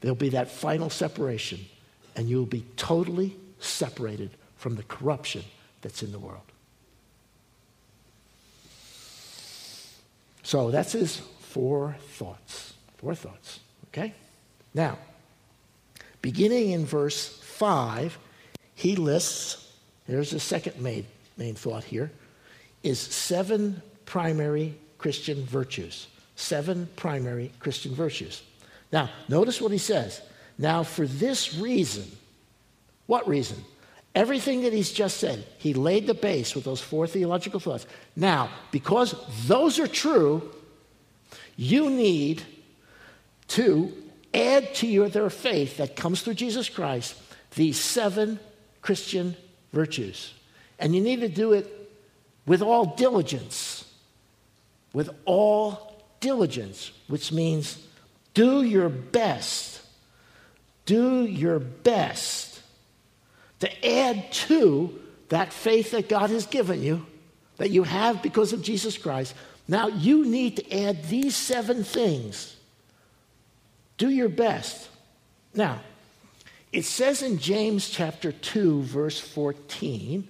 there'll 0.00 0.14
be 0.14 0.28
that 0.30 0.48
final 0.48 0.88
separation. 0.88 1.58
And 2.14 2.28
you'll 2.28 2.46
be 2.46 2.64
totally 2.76 3.36
separated 3.58 4.30
from 4.56 4.76
the 4.76 4.84
corruption 4.84 5.42
that's 5.82 6.02
in 6.02 6.12
the 6.12 6.18
world. 6.20 6.42
So 10.44 10.70
that's 10.70 10.92
his 10.92 11.16
four 11.40 11.96
thoughts. 12.10 12.74
Four 12.98 13.16
thoughts, 13.16 13.58
okay? 13.88 14.14
Now, 14.74 14.96
beginning 16.22 16.70
in 16.70 16.84
verse 16.84 17.28
5, 17.38 18.16
he 18.74 18.94
lists, 18.94 19.69
here's 20.10 20.30
the 20.30 20.40
second 20.40 20.80
main, 20.80 21.06
main 21.36 21.54
thought 21.54 21.84
here, 21.84 22.10
is 22.82 22.98
seven 22.98 23.82
primary 24.06 24.74
Christian 24.98 25.44
virtues. 25.44 26.08
Seven 26.36 26.88
primary 26.96 27.52
Christian 27.58 27.94
virtues. 27.94 28.42
Now, 28.92 29.10
notice 29.28 29.60
what 29.60 29.72
he 29.72 29.78
says. 29.78 30.20
Now, 30.58 30.82
for 30.82 31.06
this 31.06 31.56
reason, 31.56 32.10
what 33.06 33.28
reason? 33.28 33.62
Everything 34.14 34.62
that 34.62 34.72
he's 34.72 34.92
just 34.92 35.18
said, 35.18 35.44
he 35.58 35.74
laid 35.74 36.06
the 36.06 36.14
base 36.14 36.54
with 36.54 36.64
those 36.64 36.80
four 36.80 37.06
theological 37.06 37.60
thoughts. 37.60 37.86
Now, 38.16 38.50
because 38.72 39.14
those 39.46 39.78
are 39.78 39.86
true, 39.86 40.52
you 41.56 41.90
need 41.90 42.42
to 43.48 43.92
add 44.32 44.74
to 44.76 44.86
your 44.86 45.08
their 45.08 45.30
faith 45.30 45.76
that 45.76 45.96
comes 45.96 46.22
through 46.22 46.34
Jesus 46.34 46.68
Christ 46.68 47.16
these 47.54 47.78
seven 47.80 48.38
Christian 48.82 49.36
virtues. 49.72 50.34
And 50.78 50.94
you 50.94 51.00
need 51.00 51.20
to 51.20 51.28
do 51.28 51.52
it 51.52 51.66
with 52.46 52.62
all 52.62 52.84
diligence. 52.84 53.84
With 54.92 55.10
all 55.24 56.02
diligence, 56.20 56.92
which 57.08 57.32
means 57.32 57.78
do 58.34 58.62
your 58.62 58.88
best. 58.88 59.82
Do 60.86 61.24
your 61.24 61.58
best 61.58 62.60
to 63.60 63.86
add 63.86 64.32
to 64.32 64.98
that 65.28 65.52
faith 65.52 65.92
that 65.92 66.08
God 66.08 66.30
has 66.30 66.46
given 66.46 66.82
you, 66.82 67.06
that 67.58 67.70
you 67.70 67.84
have 67.84 68.22
because 68.22 68.52
of 68.52 68.62
Jesus 68.62 68.98
Christ, 68.98 69.34
now, 69.70 69.86
you 69.86 70.26
need 70.26 70.56
to 70.56 70.82
add 70.82 71.04
these 71.04 71.36
seven 71.36 71.84
things. 71.84 72.56
Do 73.98 74.10
your 74.10 74.28
best. 74.28 74.88
Now, 75.54 75.80
it 76.72 76.84
says 76.84 77.22
in 77.22 77.38
James 77.38 77.88
chapter 77.88 78.32
2, 78.32 78.82
verse 78.82 79.18
14, 79.18 80.26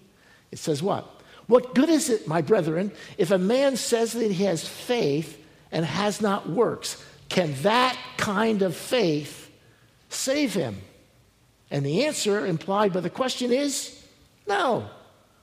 it 0.51 0.59
says 0.59 0.83
what? 0.83 1.21
What 1.47 1.75
good 1.75 1.89
is 1.89 2.09
it, 2.09 2.29
my 2.29 2.41
brethren, 2.43 2.93
if 3.19 3.31
a 3.31 3.39
man 3.39 3.77
says 3.77 4.13
that 4.13 4.31
he 4.31 4.45
has 4.45 4.67
faith 4.67 5.45
and 5.73 5.85
has 5.85 6.21
not 6.21 6.49
works? 6.49 7.05
Can 7.29 7.55
that 7.63 7.99
kind 8.17 8.63
of 8.63 8.77
faith 8.77 9.51
save 10.09 10.55
him? 10.55 10.81
And 11.71 11.85
the 11.85 12.07
answer 12.07 12.47
implied 12.47 12.93
by 12.93 13.01
the 13.01 13.11
question 13.11 13.53
is 13.53 14.05
no. 14.47 14.89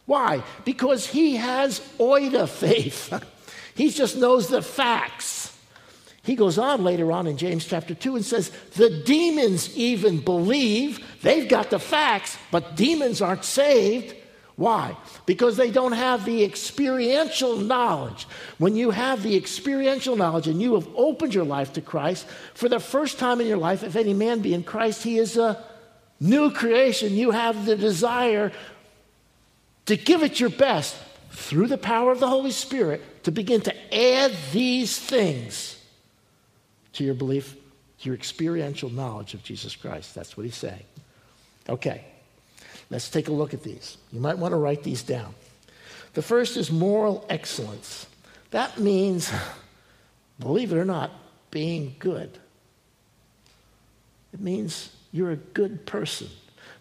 Why? 0.05 0.43
Because 0.65 1.05
he 1.05 1.35
has 1.35 1.79
oida 1.99 2.47
faith. 2.47 3.13
He 3.77 3.91
just 3.91 4.17
knows 4.17 4.47
the 4.47 4.63
facts. 4.63 5.46
He 6.27 6.35
goes 6.35 6.57
on 6.57 6.83
later 6.83 7.09
on 7.13 7.25
in 7.25 7.37
James 7.37 7.63
chapter 7.63 7.95
2 7.95 8.17
and 8.17 8.25
says, 8.25 8.51
The 8.75 8.89
demons 8.89 9.73
even 9.77 10.19
believe. 10.19 10.99
They've 11.21 11.47
got 11.47 11.69
the 11.69 11.79
facts, 11.79 12.37
but 12.51 12.75
demons 12.75 13.21
aren't 13.21 13.45
saved. 13.45 14.13
Why? 14.57 14.97
Because 15.25 15.55
they 15.55 15.71
don't 15.71 15.93
have 15.93 16.25
the 16.25 16.43
experiential 16.43 17.55
knowledge. 17.55 18.27
When 18.57 18.75
you 18.75 18.91
have 18.91 19.23
the 19.23 19.37
experiential 19.37 20.17
knowledge 20.17 20.49
and 20.49 20.61
you 20.61 20.73
have 20.73 20.89
opened 20.97 21.33
your 21.33 21.45
life 21.45 21.71
to 21.73 21.81
Christ, 21.81 22.27
for 22.55 22.67
the 22.67 22.81
first 22.81 23.19
time 23.19 23.39
in 23.39 23.47
your 23.47 23.55
life, 23.55 23.81
if 23.81 23.95
any 23.95 24.13
man 24.13 24.41
be 24.41 24.53
in 24.53 24.63
Christ, 24.63 25.03
he 25.03 25.17
is 25.17 25.37
a 25.37 25.63
new 26.19 26.51
creation. 26.51 27.13
You 27.13 27.31
have 27.31 27.65
the 27.65 27.77
desire 27.77 28.51
to 29.85 29.95
give 29.95 30.23
it 30.23 30.41
your 30.41 30.49
best 30.49 30.93
through 31.31 31.67
the 31.67 31.77
power 31.77 32.11
of 32.11 32.19
the 32.19 32.27
Holy 32.27 32.51
Spirit 32.51 33.23
to 33.23 33.31
begin 33.31 33.61
to 33.61 33.95
add 33.95 34.33
these 34.51 34.99
things 34.99 35.76
to 36.97 37.03
your 37.03 37.13
belief, 37.13 37.55
to 37.99 38.09
your 38.09 38.15
experiential 38.15 38.89
knowledge 38.89 39.35
of 39.35 39.43
Jesus 39.43 39.75
Christ. 39.75 40.15
That's 40.15 40.35
what 40.35 40.45
he's 40.45 40.55
saying. 40.55 40.83
Okay, 41.69 42.03
let's 42.89 43.09
take 43.09 43.27
a 43.27 43.31
look 43.31 43.53
at 43.53 43.61
these. 43.61 43.97
You 44.11 44.19
might 44.19 44.39
want 44.39 44.51
to 44.53 44.57
write 44.57 44.81
these 44.81 45.03
down. 45.03 45.35
The 46.13 46.23
first 46.23 46.57
is 46.57 46.71
moral 46.71 47.23
excellence. 47.29 48.07
That 48.49 48.79
means, 48.79 49.31
believe 50.39 50.71
it 50.71 50.77
or 50.77 50.85
not, 50.85 51.11
being 51.51 51.95
good. 51.99 52.39
It 54.33 54.39
means 54.39 54.89
you're 55.11 55.31
a 55.31 55.35
good 55.35 55.85
person. 55.85 56.29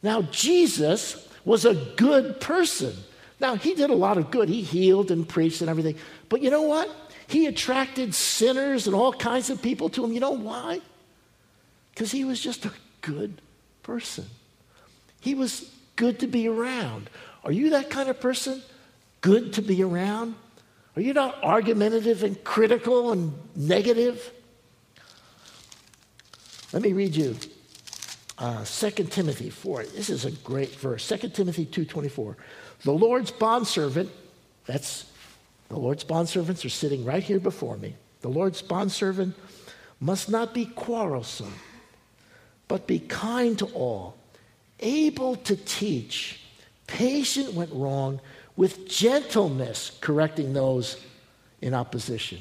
Now, 0.03 0.23
Jesus 0.23 1.29
was 1.45 1.67
a 1.67 1.75
good 1.75 2.41
person. 2.41 2.95
Now, 3.39 3.57
he 3.57 3.75
did 3.75 3.91
a 3.91 3.95
lot 3.95 4.17
of 4.17 4.31
good. 4.31 4.49
He 4.49 4.63
healed 4.63 5.11
and 5.11 5.29
preached 5.29 5.61
and 5.61 5.69
everything. 5.69 5.97
But 6.31 6.41
you 6.41 6.49
know 6.51 6.63
what? 6.63 6.89
He 7.29 7.47
attracted 7.47 8.15
sinners 8.15 8.87
and 8.87 8.95
all 8.95 9.13
kinds 9.13 9.51
of 9.51 9.61
people 9.61 9.89
to 9.91 10.05
him. 10.05 10.13
You 10.13 10.21
know 10.21 10.31
why? 10.31 10.81
Because 11.93 12.13
he 12.13 12.25
was 12.25 12.41
just 12.41 12.65
a 12.65 12.73
good 13.01 13.41
person. 13.83 14.27
He 15.21 15.35
was 15.35 15.71
good 15.97 16.21
to 16.21 16.27
be 16.27 16.49
around. 16.49 17.11
Are 17.45 17.53
you 17.53 17.71
that 17.71 17.91
kind 17.91 18.09
of 18.09 18.21
person? 18.21 18.63
Good 19.21 19.55
to 19.55 19.63
be 19.63 19.83
around? 19.83 20.35
Are 20.95 21.03
you 21.03 21.13
not 21.13 21.43
argumentative 21.43 22.23
and 22.23 22.43
critical 22.45 23.13
and 23.13 23.35
negative? 23.55 24.33
Let 26.73 26.83
me 26.83 26.93
read 26.93 27.15
you 27.15 27.37
uh, 28.39 28.65
2 28.65 28.91
Timothy 29.05 29.51
4. 29.51 29.85
This 29.85 30.11
is 30.11 30.25
a 30.25 30.31
great 30.31 30.75
verse. 30.75 31.09
2 31.09 31.29
Timothy 31.31 31.67
2.24. 31.67 32.37
The 32.83 32.93
Lord's 32.93 33.31
bondservant, 33.31 34.11
that's 34.67 35.11
the 35.69 35.79
Lord's 35.79 36.05
bondservants 36.05 36.65
are 36.65 36.71
sitting 36.71 37.05
right 37.05 37.23
here 37.23 37.41
before 37.41 37.77
me. 37.77 37.95
The 38.21 38.29
Lord's 38.29 38.63
bondservant 38.63 39.35
must 40.01 40.29
not 40.29 40.55
be 40.55 40.67
quarrelsome, 40.67 41.55
but 42.69 42.87
be 42.87 42.99
kind 42.99 43.59
to 43.59 43.67
all, 43.67 44.17
able 44.81 45.37
to 45.37 45.57
teach, 45.57 46.41
patient 46.87 47.55
when 47.55 47.71
wrong, 47.71 48.21
with 48.57 48.89
gentleness 48.89 49.97
correcting 50.01 50.53
those 50.53 51.03
in 51.61 51.75
opposition. 51.75 52.39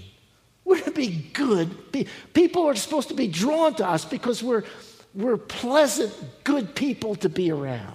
We're 0.64 0.82
to 0.82 0.92
be 0.92 1.30
good. 1.34 2.08
People 2.34 2.68
are 2.68 2.76
supposed 2.76 3.10
to 3.10 3.14
be 3.14 3.28
drawn 3.28 3.76
to 3.76 3.88
us 3.88 4.06
because 4.06 4.42
we're, 4.42 4.64
we're 5.14 5.38
pleasant, 5.38 6.14
good 6.44 6.76
people 6.76 7.16
to 7.18 7.30
be 7.30 7.52
around. 7.52 7.94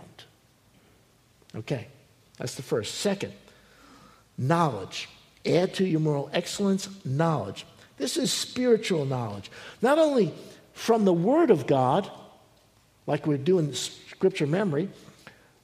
Okay, 1.55 1.89
that's 2.39 2.55
the 2.55 2.63
first. 2.63 2.97
Second, 2.97 3.33
knowledge. 4.39 5.09
Add 5.47 5.75
to 5.75 5.87
your 5.87 6.01
moral 6.01 6.31
excellence 6.33 6.89
knowledge. 7.05 7.67
This 7.97 8.17
is 8.17 8.33
spiritual 8.33 9.05
knowledge. 9.05 9.51
Not 9.83 9.99
only 9.99 10.35
from 10.73 11.05
the 11.05 11.13
Word 11.13 11.51
of 11.51 11.67
God, 11.67 12.11
like 13.07 13.27
we're 13.27 13.37
doing 13.37 13.73
scripture 13.75 14.47
memory, 14.47 14.89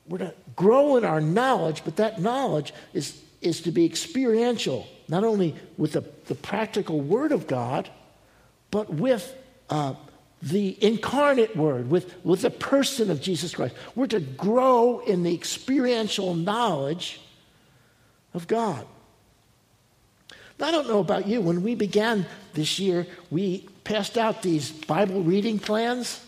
we're 0.09 0.19
to 0.19 0.35
grow 0.55 0.97
in 0.97 1.05
our 1.05 1.21
knowledge, 1.21 1.83
but 1.85 1.97
that 1.97 2.21
knowledge 2.21 2.73
is, 2.93 3.21
is 3.41 3.63
to 3.63 3.71
be 3.71 3.85
experiential 3.85 4.87
not 5.09 5.25
only 5.25 5.55
with 5.77 5.93
the, 5.93 6.05
the 6.27 6.35
practical 6.35 7.01
Word 7.01 7.33
of 7.33 7.47
God, 7.47 7.89
but 8.71 8.93
with 8.93 9.35
uh, 9.71 9.95
the 10.43 10.77
incarnate 10.85 11.57
Word, 11.57 11.91
with, 11.91 12.15
with 12.25 12.43
the 12.43 12.51
person 12.51 13.11
of 13.11 13.21
Jesus 13.21 13.55
Christ. 13.55 13.75
We're 13.95 14.07
to 14.09 14.21
grow 14.21 15.01
in 15.01 15.23
the 15.23 15.35
experiential 15.35 16.35
knowledge 16.35 17.21
of 18.35 18.47
God. 18.47 18.87
Now, 20.59 20.69
I 20.69 20.71
don't 20.71 20.89
know 20.89 21.01
about 21.01 21.27
you. 21.27 21.41
When 21.41 21.63
we 21.63 21.75
began 21.75 22.27
this 22.55 22.79
year, 22.79 23.07
we 23.31 23.69
passed 23.85 24.17
out 24.17 24.43
these 24.43 24.71
Bible 24.71 25.23
reading 25.23 25.59
plans. 25.59 26.25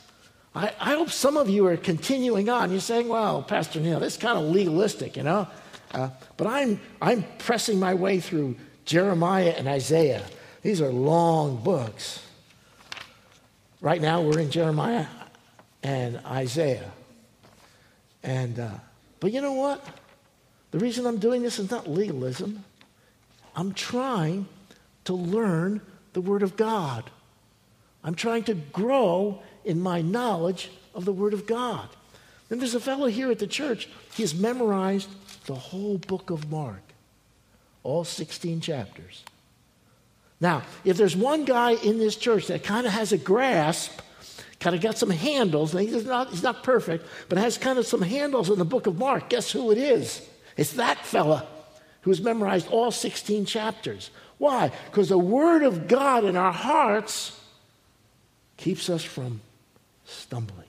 I, 0.55 0.72
I 0.81 0.94
hope 0.94 1.11
some 1.11 1.37
of 1.37 1.48
you 1.48 1.66
are 1.66 1.76
continuing 1.76 2.48
on. 2.48 2.70
You're 2.70 2.81
saying, 2.81 3.09
well, 3.09 3.42
Pastor 3.42 3.81
Neil, 3.81 4.00
this 4.00 4.14
is 4.14 4.20
kind 4.20 4.38
of 4.38 4.44
legalistic, 4.44 5.16
you 5.16 5.22
know? 5.22 5.46
Uh, 5.92 6.11
but 6.37 6.46
I'm, 6.46 6.81
I'm 7.00 7.24
pressing 7.38 7.81
my 7.81 7.94
way 7.94 8.20
through 8.20 8.57
Jeremiah 8.85 9.55
and 9.57 9.66
Isaiah. 9.66 10.22
These 10.62 10.81
are 10.83 10.90
long 10.90 11.57
books. 11.62 12.22
Right 13.81 14.00
now, 14.00 14.20
we're 14.20 14.40
in 14.40 14.50
Jeremiah 14.50 15.07
and 15.83 16.18
Isaiah. 16.26 16.90
And, 18.22 18.59
uh, 18.59 18.70
but 19.20 19.33
you 19.33 19.40
know 19.40 19.53
what? 19.53 19.87
The 20.70 20.79
reason 20.79 21.07
I'm 21.07 21.18
doing 21.18 21.42
this 21.42 21.59
is 21.59 21.70
not 21.70 21.88
legalism. 21.88 22.64
I'm 23.54 23.72
trying 23.72 24.46
to 25.04 25.14
learn 25.14 25.80
the 26.12 26.20
Word 26.20 26.42
of 26.42 26.56
God. 26.56 27.11
I'm 28.04 28.14
trying 28.14 28.44
to 28.44 28.54
grow 28.54 29.42
in 29.64 29.80
my 29.80 30.00
knowledge 30.00 30.70
of 30.94 31.04
the 31.04 31.12
Word 31.12 31.34
of 31.34 31.46
God. 31.46 31.88
And 32.50 32.61
there's 32.61 32.74
a 32.74 32.80
fellow 32.80 33.06
here 33.06 33.30
at 33.30 33.38
the 33.38 33.46
church, 33.46 33.88
he 34.14 34.22
has 34.22 34.34
memorized 34.34 35.08
the 35.46 35.54
whole 35.54 35.98
book 35.98 36.30
of 36.30 36.50
Mark 36.50 36.82
all 37.82 38.04
16 38.04 38.61
chapters. 38.61 39.22
Now, 40.40 40.62
if 40.84 40.96
there's 40.96 41.16
one 41.16 41.44
guy 41.44 41.72
in 41.72 41.98
this 41.98 42.16
church 42.16 42.48
that 42.48 42.62
kind 42.62 42.87
of 42.87 42.92
has 42.92 43.12
a 43.12 43.18
grasp, 43.18 44.00
kind 44.61 44.76
of 44.76 44.82
got 44.82 44.98
some 44.98 45.11
handles, 45.11 45.74
and 45.74 45.88
he's 45.88 46.04
not, 46.04 46.30
he's 46.30 46.42
not 46.42 46.62
perfect, 46.62 47.06
but 47.28 47.38
has 47.38 47.58
kind 47.58 47.78
of 47.78 47.87
some 47.87 48.02
handles 48.02 48.50
in 48.50 48.58
the 48.58 48.64
book 48.64 48.87
of 48.87 48.98
Mark, 48.98 49.30
guess 49.30 49.50
who 49.50 49.70
it 49.70 49.78
is? 49.78 50.26
It's 50.56 50.74
that 50.74 51.04
fella 51.04 51.46
who's 52.09 52.23
memorized 52.23 52.68
all 52.68 52.90
16 52.90 53.44
chapters. 53.44 54.11
Why? 54.38 54.73
Because 54.87 55.11
the 55.11 55.18
Word 55.18 55.62
of 55.62 55.88
God 55.88 56.25
in 56.25 56.37
our 56.37 56.55
hearts 56.55 57.38
keeps 58.57 58.88
us 58.88 59.05
from 59.05 59.42
stumbling. 60.07 60.64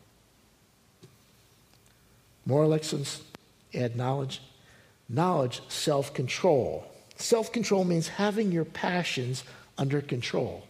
Moral 2.46 2.74
excellence, 2.74 3.22
add 3.74 3.96
knowledge. 3.96 4.42
Knowledge, 5.08 5.62
self 5.70 6.14
control. 6.14 6.86
Self 7.16 7.54
control 7.54 7.86
means 7.86 8.10
having 8.10 8.52
your 8.52 8.66
passions 8.66 9.46
under 9.78 10.02
control. 10.02 10.68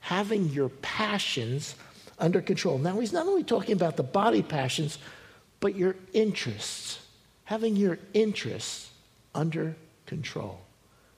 Having 0.00 0.50
your 0.50 0.68
passions 0.68 1.76
under 2.18 2.42
control. 2.42 2.76
Now, 2.76 3.00
he's 3.00 3.14
not 3.14 3.26
only 3.26 3.42
talking 3.42 3.72
about 3.72 3.96
the 3.96 4.02
body 4.02 4.42
passions, 4.42 4.98
but 5.60 5.74
your 5.74 5.96
interests. 6.12 6.98
Having 7.44 7.76
your 7.76 7.98
interests 8.12 8.90
under 9.34 9.76
control. 10.06 10.60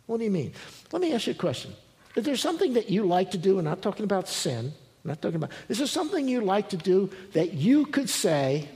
What 0.07 0.19
do 0.19 0.25
you 0.25 0.31
mean? 0.31 0.53
Let 0.93 1.03
me 1.03 1.13
ask 1.13 1.27
you 1.27 1.33
a 1.33 1.37
question. 1.37 1.75
Is 2.15 2.25
there 2.25 2.37
something 2.37 2.75
that 2.75 2.89
you 2.89 3.05
like 3.05 3.31
to 3.33 3.39
do, 3.39 3.59
and 3.59 3.69
I'm 3.69 3.73
not 3.73 3.83
talking 3.83 4.05
about 4.05 4.29
sin, 4.29 4.73
I'm 5.05 5.09
not 5.09 5.21
talking 5.21 5.37
about, 5.37 5.51
is 5.69 5.79
there 5.79 5.87
something 5.87 6.27
you 6.27 6.41
like 6.41 6.71
to 6.71 6.77
do 6.77 7.11
that 7.33 7.53
you 7.53 7.87
could 7.87 8.09
say, 8.09 8.69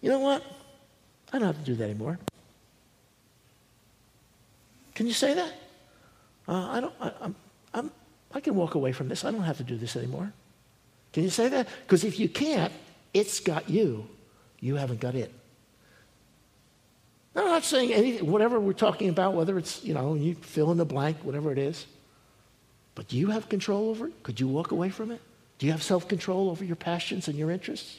you 0.00 0.08
know 0.08 0.20
what? 0.20 0.42
I 1.32 1.38
don't 1.38 1.46
have 1.46 1.58
to 1.58 1.64
do 1.64 1.74
that 1.76 1.84
anymore. 1.84 2.18
Can 4.94 5.06
you 5.06 5.12
say 5.12 5.34
that? 5.34 5.52
Uh, 6.46 6.68
I 6.68 6.80
don't. 6.80 6.94
I, 7.00 7.12
I'm, 7.22 7.34
I'm, 7.72 7.90
I 8.32 8.40
can 8.40 8.54
walk 8.54 8.74
away 8.74 8.92
from 8.92 9.08
this. 9.08 9.24
I 9.24 9.30
don't 9.30 9.42
have 9.42 9.56
to 9.58 9.64
do 9.64 9.76
this 9.76 9.96
anymore. 9.96 10.32
Can 11.12 11.22
you 11.22 11.30
say 11.30 11.48
that? 11.48 11.68
Because 11.86 12.04
if 12.04 12.18
you 12.18 12.28
can't, 12.28 12.72
it's 13.14 13.40
got 13.40 13.70
you. 13.70 14.08
You 14.60 14.76
haven't 14.76 15.00
got 15.00 15.14
it. 15.14 15.32
I'm 17.36 17.44
not 17.44 17.64
saying 17.64 17.92
anything, 17.92 18.30
whatever 18.30 18.58
we're 18.58 18.72
talking 18.72 19.08
about, 19.08 19.34
whether 19.34 19.56
it's, 19.56 19.84
you 19.84 19.94
know, 19.94 20.14
you 20.14 20.34
fill 20.34 20.72
in 20.72 20.78
the 20.78 20.84
blank, 20.84 21.18
whatever 21.22 21.52
it 21.52 21.58
is. 21.58 21.86
But 22.94 23.06
do 23.08 23.16
you 23.16 23.28
have 23.28 23.48
control 23.48 23.88
over 23.88 24.08
it? 24.08 24.22
Could 24.22 24.40
you 24.40 24.48
walk 24.48 24.72
away 24.72 24.90
from 24.90 25.10
it? 25.10 25.20
Do 25.58 25.66
you 25.66 25.72
have 25.72 25.82
self 25.82 26.08
control 26.08 26.50
over 26.50 26.64
your 26.64 26.76
passions 26.76 27.28
and 27.28 27.38
your 27.38 27.50
interests? 27.50 27.98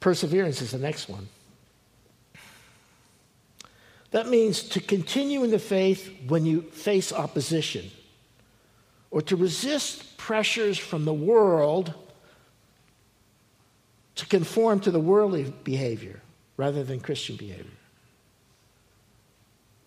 Perseverance 0.00 0.60
is 0.60 0.70
the 0.70 0.78
next 0.78 1.08
one. 1.08 1.28
That 4.10 4.28
means 4.28 4.62
to 4.68 4.80
continue 4.80 5.42
in 5.42 5.50
the 5.50 5.58
faith 5.58 6.12
when 6.28 6.46
you 6.46 6.62
face 6.62 7.12
opposition, 7.12 7.90
or 9.10 9.22
to 9.22 9.34
resist 9.34 10.16
pressures 10.16 10.78
from 10.78 11.04
the 11.04 11.12
world 11.12 11.94
to 14.16 14.26
conform 14.26 14.80
to 14.80 14.90
the 14.90 15.00
worldly 15.00 15.52
behavior 15.64 16.20
rather 16.56 16.84
than 16.84 17.00
Christian 17.00 17.36
behavior. 17.36 17.64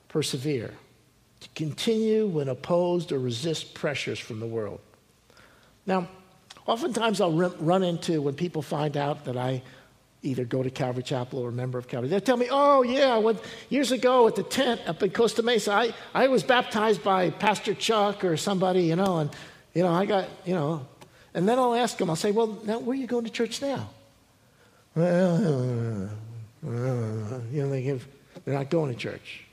Persevere. 0.09 0.73
To 1.41 1.49
continue 1.53 2.25
when 2.25 2.49
opposed 2.49 3.11
or 3.11 3.19
resist 3.19 3.73
pressures 3.73 4.17
from 4.19 4.39
the 4.39 4.47
world. 4.47 4.79
Now, 5.85 6.07
oftentimes 6.65 7.21
I'll 7.21 7.31
run 7.31 7.83
into 7.83 8.21
when 8.21 8.33
people 8.33 8.61
find 8.61 8.97
out 8.97 9.25
that 9.25 9.37
I 9.37 9.61
either 10.23 10.45
go 10.45 10.63
to 10.63 10.69
Calvary 10.69 11.03
Chapel 11.03 11.39
or 11.39 11.49
a 11.49 11.53
member 11.53 11.77
of 11.77 11.87
Calvary. 11.87 12.09
They'll 12.09 12.19
tell 12.19 12.37
me, 12.37 12.47
oh, 12.49 12.81
yeah, 12.81 13.17
when, 13.17 13.37
years 13.69 13.91
ago 13.91 14.27
at 14.27 14.35
the 14.35 14.43
tent 14.43 14.81
up 14.87 15.03
in 15.03 15.11
Costa 15.11 15.43
Mesa, 15.43 15.71
I, 15.71 15.93
I 16.13 16.27
was 16.27 16.43
baptized 16.43 17.03
by 17.03 17.29
Pastor 17.29 17.75
Chuck 17.75 18.25
or 18.25 18.35
somebody, 18.35 18.83
you 18.85 18.95
know, 18.95 19.19
and, 19.19 19.29
you 19.73 19.83
know, 19.83 19.93
I 19.93 20.05
got, 20.05 20.27
you 20.43 20.55
know. 20.55 20.87
And 21.33 21.47
then 21.47 21.59
I'll 21.59 21.75
ask 21.75 21.97
them, 21.97 22.09
I'll 22.09 22.15
say, 22.15 22.31
well, 22.31 22.59
now 22.65 22.79
where 22.79 22.97
are 22.97 22.99
you 22.99 23.07
going 23.07 23.25
to 23.25 23.31
church 23.31 23.61
now? 23.61 23.91
You 24.97 26.09
know, 26.63 27.69
they 27.69 27.83
give, 27.83 28.07
they're 28.45 28.55
not 28.55 28.69
going 28.69 28.91
to 28.91 28.97
church. 28.97 29.43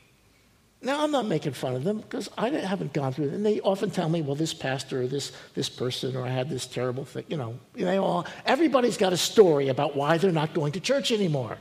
Now, 0.80 1.02
I'm 1.02 1.11
not 1.11 1.26
making 1.26 1.52
fun 1.52 1.74
of 1.74 1.85
them 1.85 1.98
because 1.98 2.28
I 2.37 2.50
haven't 2.50 2.92
gone 2.92 3.12
through 3.12 3.26
it. 3.26 3.33
And 3.33 3.44
they 3.44 3.61
often 3.61 3.90
tell 3.90 4.09
me, 4.09 4.20
well, 4.20 4.35
this 4.35 4.52
pastor 4.52 5.02
or 5.02 5.07
this, 5.07 5.33
this 5.54 5.68
person 5.68 6.14
or 6.14 6.26
I 6.26 6.28
had 6.28 6.50
this 6.50 6.66
terrible 6.66 7.04
thing. 7.07 7.24
You 7.28 7.38
know, 7.38 7.59
they 7.74 7.96
all, 7.96 8.26
everybody's 8.44 8.98
got 8.98 9.12
a 9.12 9.16
story 9.16 9.68
about 9.68 9.96
why 9.96 10.18
they're 10.18 10.33
not 10.33 10.52
going 10.52 10.72
to 10.72 10.80
church 10.80 11.11
anymore, 11.11 11.57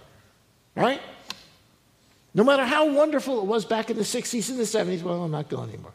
right? 0.76 1.02
No 2.34 2.44
matter 2.44 2.66
how 2.66 2.92
wonderful 2.92 3.40
it 3.40 3.46
was 3.46 3.64
back 3.64 3.90
in 3.90 3.96
the 3.96 4.04
60s 4.04 4.50
and 4.50 4.60
the 4.60 4.64
70s, 4.64 5.04
well, 5.04 5.24
I'm 5.24 5.32
not 5.32 5.48
going 5.48 5.70
anymore. 5.70 5.94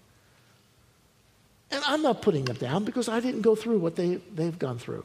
And 1.70 1.82
I'm 1.86 2.00
not 2.00 2.22
putting 2.22 2.46
them 2.46 2.56
down 2.56 2.84
because 2.84 3.08
I 3.10 3.20
didn't 3.20 3.42
go 3.42 3.54
through 3.54 3.78
what 3.78 3.94
they, 3.94 4.16
they've 4.34 4.58
gone 4.58 4.78
through. 4.78 5.04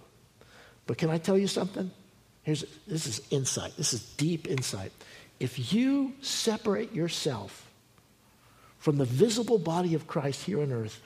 But 0.85 0.97
can 0.97 1.09
I 1.09 1.17
tell 1.17 1.37
you 1.37 1.47
something? 1.47 1.91
Here's, 2.43 2.63
this 2.85 3.07
is 3.07 3.21
insight. 3.31 3.75
This 3.77 3.93
is 3.93 4.03
deep 4.15 4.47
insight. 4.47 4.91
If 5.39 5.73
you 5.73 6.13
separate 6.21 6.93
yourself 6.93 7.67
from 8.79 8.97
the 8.97 9.05
visible 9.05 9.57
body 9.57 9.95
of 9.95 10.07
Christ 10.07 10.45
here 10.45 10.61
on 10.61 10.71
earth, 10.71 11.01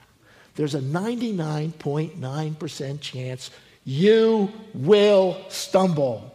there's 0.56 0.76
a 0.76 0.82
99.9% 0.82 3.02
chance 3.02 3.52
you 3.86 4.52
will 4.74 5.38
stumble. 5.50 6.34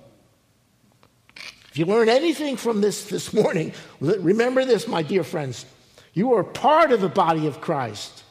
If 1.71 1.79
you 1.79 1.87
learn 1.87 2.09
anything 2.09 2.57
from 2.57 2.81
this 2.81 3.07
this 3.07 3.35
morning, 3.35 3.73
remember 4.01 4.65
this, 4.65 4.87
my 4.87 5.03
dear 5.03 5.25
friends. 5.25 5.67
You 6.15 6.35
are 6.35 6.45
part 6.45 6.93
of 6.93 7.01
the 7.01 7.09
body 7.09 7.47
of 7.47 7.61
Christ. 7.61 8.23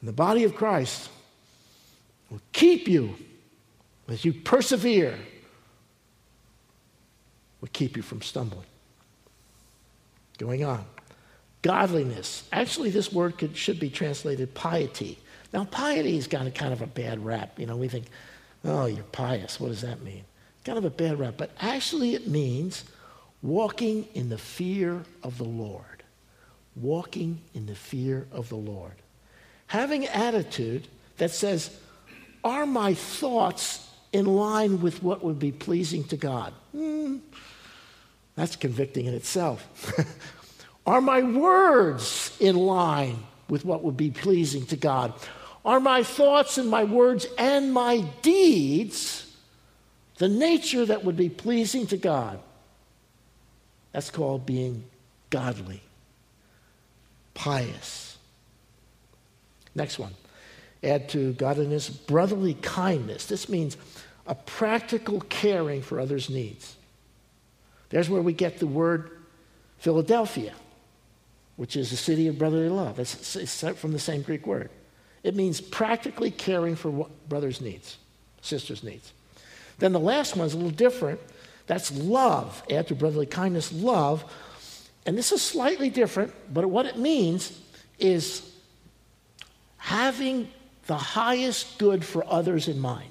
And 0.00 0.08
the 0.08 0.12
body 0.12 0.44
of 0.44 0.54
Christ 0.54 1.10
will 2.30 2.40
keep 2.52 2.88
you 2.88 3.16
as 4.12 4.24
you 4.24 4.32
persevere, 4.32 5.18
will 7.60 7.68
keep 7.72 7.96
you 7.96 8.02
from 8.02 8.22
stumbling. 8.22 8.66
Going 10.38 10.64
on 10.64 10.84
godliness. 11.62 12.44
Actually, 12.52 12.90
this 12.90 13.12
word 13.12 13.38
could, 13.38 13.56
should 13.56 13.78
be 13.78 13.90
translated 13.90 14.54
piety. 14.54 15.18
Now, 15.52 15.64
piety 15.64 16.16
has 16.16 16.26
got 16.26 16.46
a 16.46 16.50
kind 16.50 16.72
of 16.72 16.82
a 16.82 16.86
bad 16.86 17.24
rap. 17.24 17.58
You 17.58 17.66
know, 17.66 17.76
we 17.76 17.88
think, 17.88 18.06
oh, 18.64 18.86
you're 18.86 19.04
pious. 19.04 19.58
What 19.60 19.68
does 19.68 19.82
that 19.82 20.02
mean? 20.02 20.24
Kind 20.64 20.78
of 20.78 20.84
a 20.84 20.90
bad 20.90 21.18
rap. 21.18 21.34
But 21.36 21.50
actually, 21.60 22.14
it 22.14 22.28
means 22.28 22.84
walking 23.42 24.06
in 24.14 24.28
the 24.28 24.38
fear 24.38 25.02
of 25.22 25.38
the 25.38 25.44
Lord. 25.44 25.84
Walking 26.76 27.40
in 27.54 27.66
the 27.66 27.74
fear 27.74 28.26
of 28.32 28.48
the 28.48 28.56
Lord. 28.56 28.94
Having 29.66 30.06
attitude 30.06 30.88
that 31.18 31.30
says, 31.30 31.76
are 32.42 32.64
my 32.64 32.94
thoughts 32.94 33.89
in 34.12 34.26
line 34.26 34.80
with 34.80 35.02
what 35.02 35.22
would 35.22 35.38
be 35.38 35.52
pleasing 35.52 36.04
to 36.04 36.16
God? 36.16 36.52
Hmm, 36.72 37.18
that's 38.34 38.56
convicting 38.56 39.06
in 39.06 39.14
itself. 39.14 39.66
Are 40.86 41.00
my 41.00 41.22
words 41.22 42.36
in 42.40 42.56
line 42.56 43.22
with 43.48 43.64
what 43.64 43.82
would 43.82 43.96
be 43.96 44.10
pleasing 44.10 44.66
to 44.66 44.76
God? 44.76 45.12
Are 45.64 45.80
my 45.80 46.02
thoughts 46.02 46.58
and 46.58 46.68
my 46.68 46.84
words 46.84 47.26
and 47.38 47.72
my 47.72 48.00
deeds 48.22 49.26
the 50.18 50.28
nature 50.28 50.84
that 50.84 51.04
would 51.04 51.16
be 51.16 51.28
pleasing 51.28 51.86
to 51.88 51.96
God? 51.96 52.40
That's 53.92 54.10
called 54.10 54.46
being 54.46 54.84
godly, 55.30 55.82
pious. 57.34 58.18
Next 59.74 59.98
one. 59.98 60.14
Add 60.82 61.10
to 61.10 61.32
godliness 61.34 61.90
brotherly 61.90 62.54
kindness. 62.54 63.26
This 63.26 63.48
means 63.48 63.76
a 64.30 64.34
practical 64.34 65.20
caring 65.20 65.82
for 65.82 66.00
others' 66.00 66.30
needs. 66.30 66.76
There's 67.90 68.08
where 68.08 68.22
we 68.22 68.32
get 68.32 68.58
the 68.58 68.66
word 68.66 69.10
Philadelphia 69.78 70.54
which 71.60 71.76
is 71.76 71.90
the 71.90 71.96
city 71.96 72.26
of 72.26 72.38
brotherly 72.38 72.70
love. 72.70 72.98
It's, 72.98 73.36
it's 73.36 73.60
from 73.78 73.92
the 73.92 73.98
same 73.98 74.22
Greek 74.22 74.46
word. 74.46 74.70
It 75.22 75.36
means 75.36 75.60
practically 75.60 76.30
caring 76.30 76.74
for 76.74 76.90
what 76.90 77.28
brothers' 77.28 77.60
needs, 77.60 77.98
sisters' 78.40 78.82
needs. 78.82 79.12
Then 79.78 79.92
the 79.92 80.00
last 80.00 80.36
one 80.36 80.46
is 80.46 80.54
a 80.54 80.56
little 80.56 80.70
different. 80.70 81.20
That's 81.66 81.92
love. 81.92 82.66
To 82.68 82.94
brotherly 82.94 83.26
kindness, 83.26 83.74
love. 83.74 84.24
And 85.04 85.18
this 85.18 85.32
is 85.32 85.42
slightly 85.42 85.90
different, 85.90 86.32
but 86.50 86.64
what 86.64 86.86
it 86.86 86.96
means 86.96 87.60
is 87.98 88.50
having 89.76 90.48
the 90.86 90.96
highest 90.96 91.76
good 91.76 92.06
for 92.06 92.24
others 92.26 92.68
in 92.68 92.80
mind. 92.80 93.09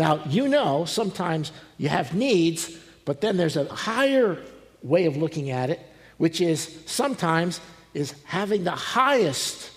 Now, 0.00 0.24
you 0.30 0.48
know, 0.48 0.86
sometimes 0.86 1.52
you 1.76 1.90
have 1.90 2.14
needs, 2.14 2.74
but 3.04 3.20
then 3.20 3.36
there's 3.36 3.58
a 3.58 3.66
higher 3.66 4.38
way 4.82 5.04
of 5.04 5.18
looking 5.18 5.50
at 5.50 5.68
it, 5.68 5.78
which 6.16 6.40
is 6.40 6.74
sometimes 6.86 7.60
is 7.92 8.14
having 8.24 8.64
the 8.64 8.70
highest 8.70 9.70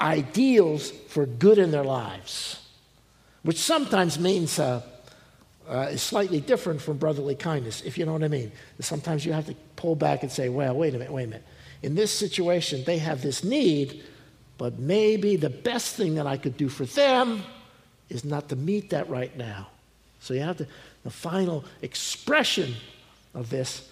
ideals 0.00 0.90
for 0.90 1.26
good 1.26 1.58
in 1.58 1.70
their 1.70 1.84
lives, 1.84 2.66
which 3.42 3.58
sometimes 3.58 4.18
means 4.18 4.58
uh, 4.58 4.80
uh, 5.68 5.88
is 5.90 6.00
slightly 6.00 6.40
different 6.40 6.80
from 6.80 6.96
brotherly 6.96 7.34
kindness, 7.34 7.82
if 7.82 7.98
you 7.98 8.06
know 8.06 8.14
what 8.14 8.24
I 8.24 8.28
mean. 8.28 8.52
Sometimes 8.80 9.26
you 9.26 9.34
have 9.34 9.48
to 9.48 9.54
pull 9.76 9.96
back 9.96 10.22
and 10.22 10.32
say, 10.32 10.48
well, 10.48 10.74
wait 10.74 10.94
a 10.94 10.98
minute, 10.98 11.12
wait 11.12 11.24
a 11.24 11.26
minute. 11.26 11.46
In 11.82 11.94
this 11.94 12.10
situation, 12.10 12.84
they 12.84 12.96
have 12.96 13.20
this 13.20 13.44
need, 13.44 14.02
but 14.56 14.78
maybe 14.78 15.36
the 15.36 15.50
best 15.50 15.94
thing 15.94 16.14
that 16.14 16.26
I 16.26 16.38
could 16.38 16.56
do 16.56 16.70
for 16.70 16.86
them 16.86 17.42
is 18.12 18.24
not 18.24 18.48
to 18.50 18.56
meet 18.56 18.90
that 18.90 19.08
right 19.08 19.36
now. 19.36 19.68
So 20.20 20.34
you 20.34 20.40
have 20.40 20.58
to, 20.58 20.66
the 21.02 21.10
final 21.10 21.64
expression 21.80 22.74
of 23.34 23.50
this 23.50 23.88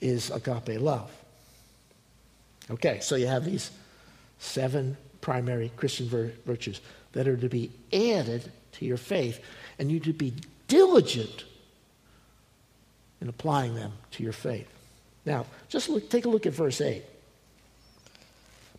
is 0.00 0.30
agape 0.30 0.80
love. 0.80 1.10
Okay, 2.70 3.00
so 3.00 3.16
you 3.16 3.26
have 3.26 3.44
these 3.44 3.70
seven 4.38 4.96
primary 5.20 5.70
Christian 5.76 6.08
vir- 6.08 6.32
virtues 6.46 6.80
that 7.12 7.28
are 7.28 7.36
to 7.36 7.48
be 7.48 7.70
added 7.92 8.50
to 8.72 8.84
your 8.84 8.96
faith, 8.96 9.40
and 9.78 9.90
you 9.90 10.00
to 10.00 10.12
be 10.12 10.34
diligent 10.68 11.44
in 13.20 13.28
applying 13.28 13.74
them 13.74 13.92
to 14.12 14.22
your 14.22 14.32
faith. 14.32 14.68
Now, 15.24 15.46
just 15.68 15.88
look, 15.88 16.08
take 16.10 16.24
a 16.24 16.28
look 16.28 16.46
at 16.46 16.52
verse 16.52 16.80
8. 16.80 17.02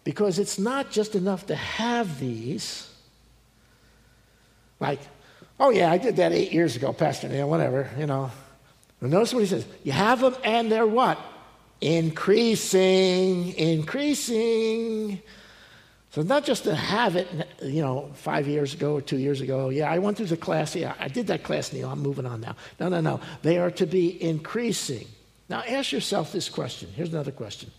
Because 0.03 0.37
it's 0.37 0.59
not 0.59 0.91
just 0.91 1.15
enough 1.15 1.47
to 1.47 1.55
have 1.55 2.19
these, 2.19 2.89
like, 4.79 4.99
oh 5.59 5.69
yeah, 5.69 5.91
I 5.91 5.97
did 5.97 6.17
that 6.17 6.31
eight 6.31 6.51
years 6.51 6.75
ago, 6.75 6.93
Pastor 6.93 7.27
Neil, 7.29 7.49
whatever, 7.49 7.89
you 7.97 8.05
know. 8.05 8.31
But 8.99 9.09
notice 9.09 9.33
what 9.33 9.41
he 9.41 9.45
says. 9.47 9.65
You 9.83 9.91
have 9.91 10.21
them 10.21 10.35
and 10.43 10.71
they're 10.71 10.87
what? 10.87 11.19
Increasing, 11.81 13.53
increasing. 13.53 15.21
So 16.11 16.21
it's 16.21 16.29
not 16.29 16.45
just 16.45 16.63
to 16.63 16.73
have 16.73 17.17
it, 17.17 17.27
you 17.61 17.81
know, 17.81 18.09
five 18.13 18.47
years 18.47 18.73
ago 18.73 18.93
or 18.93 19.01
two 19.01 19.17
years 19.17 19.41
ago. 19.41 19.67
Yeah, 19.67 19.91
I 19.91 19.99
went 19.99 20.15
through 20.15 20.27
the 20.27 20.37
class. 20.37 20.73
Yeah, 20.73 20.93
I 20.97 21.09
did 21.09 21.27
that 21.27 21.43
class, 21.43 21.73
Neil. 21.73 21.89
I'm 21.89 21.99
moving 21.99 22.25
on 22.25 22.39
now. 22.39 22.55
No, 22.79 22.87
no, 22.87 23.01
no. 23.01 23.19
They 23.41 23.57
are 23.57 23.69
to 23.71 23.85
be 23.85 24.23
increasing. 24.23 25.07
Now 25.49 25.61
ask 25.67 25.91
yourself 25.91 26.31
this 26.31 26.47
question. 26.47 26.89
Here's 26.95 27.09
another 27.09 27.33
question. 27.33 27.69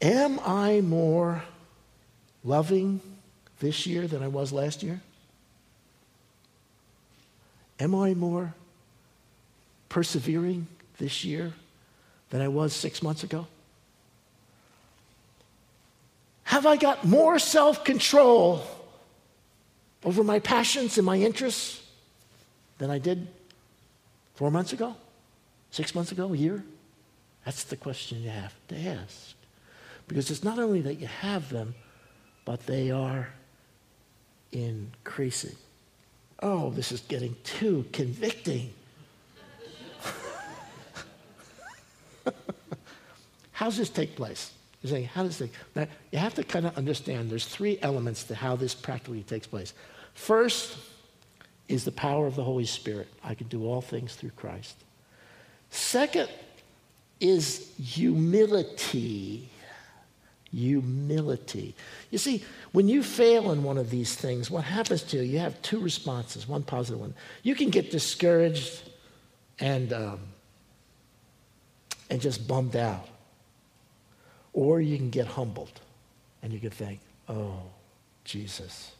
Am 0.00 0.40
I 0.40 0.80
more 0.80 1.42
loving 2.42 3.00
this 3.60 3.86
year 3.86 4.06
than 4.06 4.22
I 4.22 4.28
was 4.28 4.52
last 4.52 4.82
year? 4.82 5.00
Am 7.80 7.94
I 7.94 8.14
more 8.14 8.54
persevering 9.88 10.66
this 10.98 11.24
year 11.24 11.52
than 12.30 12.40
I 12.40 12.48
was 12.48 12.72
six 12.72 13.02
months 13.02 13.22
ago? 13.22 13.46
Have 16.44 16.66
I 16.66 16.76
got 16.76 17.04
more 17.04 17.38
self 17.38 17.84
control 17.84 18.62
over 20.04 20.24
my 20.24 20.38
passions 20.38 20.96
and 20.96 21.04
my 21.06 21.16
interests 21.16 21.82
than 22.78 22.90
I 22.90 22.98
did 22.98 23.28
four 24.34 24.50
months 24.50 24.72
ago, 24.72 24.96
six 25.70 25.94
months 25.94 26.10
ago, 26.10 26.32
a 26.32 26.36
year? 26.36 26.64
That's 27.44 27.64
the 27.64 27.76
question 27.76 28.22
you 28.22 28.30
have 28.30 28.54
to 28.68 28.76
ask. 28.76 29.34
Because 30.06 30.30
it's 30.30 30.42
not 30.42 30.58
only 30.58 30.80
that 30.80 30.94
you 30.94 31.06
have 31.06 31.50
them, 31.50 31.74
but 32.44 32.66
they 32.66 32.90
are 32.90 33.28
increasing 34.52 35.56
oh, 36.42 36.70
this 36.70 36.92
is 36.92 37.00
getting 37.02 37.36
too 37.44 37.84
convicting. 37.92 38.72
how 43.52 43.66
does 43.66 43.76
this 43.76 43.90
take 43.90 44.16
place? 44.16 44.52
You're 44.82 44.90
saying, 44.92 45.06
how 45.06 45.24
does 45.24 45.38
this? 45.38 45.50
Now, 45.74 45.88
you 46.12 46.18
have 46.18 46.34
to 46.34 46.44
kind 46.44 46.66
of 46.66 46.76
understand 46.78 47.30
there's 47.30 47.46
three 47.46 47.78
elements 47.82 48.24
to 48.24 48.34
how 48.34 48.56
this 48.56 48.74
practically 48.74 49.22
takes 49.22 49.46
place. 49.46 49.72
First 50.14 50.76
is 51.66 51.84
the 51.84 51.92
power 51.92 52.26
of 52.26 52.36
the 52.36 52.44
Holy 52.44 52.64
Spirit. 52.64 53.08
I 53.24 53.34
can 53.34 53.48
do 53.48 53.66
all 53.66 53.80
things 53.80 54.14
through 54.14 54.30
Christ. 54.30 54.76
Second 55.70 56.28
is 57.20 57.72
humility 57.76 59.50
Humility. 60.52 61.74
You 62.10 62.18
see, 62.18 62.44
when 62.72 62.88
you 62.88 63.02
fail 63.02 63.52
in 63.52 63.62
one 63.62 63.76
of 63.76 63.90
these 63.90 64.14
things, 64.14 64.50
what 64.50 64.64
happens 64.64 65.02
to 65.04 65.18
you? 65.18 65.22
You 65.22 65.38
have 65.40 65.60
two 65.62 65.78
responses, 65.80 66.48
one 66.48 66.62
positive 66.62 67.00
one. 67.00 67.14
You 67.42 67.54
can 67.54 67.70
get 67.70 67.90
discouraged 67.90 68.82
and, 69.58 69.92
um, 69.92 70.20
and 72.08 72.20
just 72.20 72.48
bummed 72.48 72.76
out. 72.76 73.06
Or 74.52 74.80
you 74.80 74.96
can 74.96 75.10
get 75.10 75.26
humbled 75.26 75.80
and 76.42 76.52
you 76.52 76.60
can 76.60 76.70
think, 76.70 77.00
oh, 77.28 77.60
Jesus. 78.24 78.92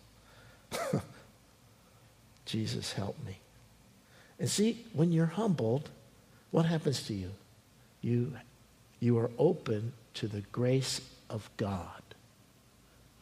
Jesus, 2.44 2.92
help 2.92 3.16
me. 3.26 3.38
And 4.38 4.48
see, 4.48 4.86
when 4.92 5.12
you're 5.12 5.26
humbled, 5.26 5.90
what 6.50 6.66
happens 6.66 7.02
to 7.04 7.14
you? 7.14 7.30
You, 8.00 8.32
you 9.00 9.18
are 9.18 9.30
open 9.38 9.92
to 10.14 10.28
the 10.28 10.40
grace 10.52 11.00
of 11.30 11.48
God. 11.56 12.02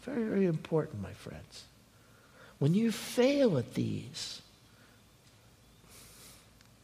Very, 0.03 0.25
very 0.25 0.47
important, 0.47 1.03
my 1.03 1.13
friends. 1.13 1.65
When 2.59 2.75
you 2.75 2.93
fail 2.93 3.59
at 3.59 3.75
these, 3.75 4.41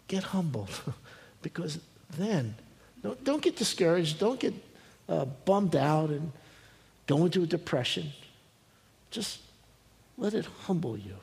get 0.08 0.24
humbled 0.24 0.70
because 1.42 1.78
then 2.18 2.54
don't, 3.02 3.22
don't 3.24 3.42
get 3.42 3.56
discouraged, 3.56 4.18
don't 4.18 4.38
get 4.38 4.54
uh, 5.08 5.24
bummed 5.44 5.76
out 5.76 6.10
and 6.10 6.32
go 7.06 7.24
into 7.24 7.42
a 7.42 7.46
depression. 7.46 8.12
Just 9.10 9.40
let 10.16 10.34
it 10.34 10.46
humble 10.66 10.96
you. 10.96 11.16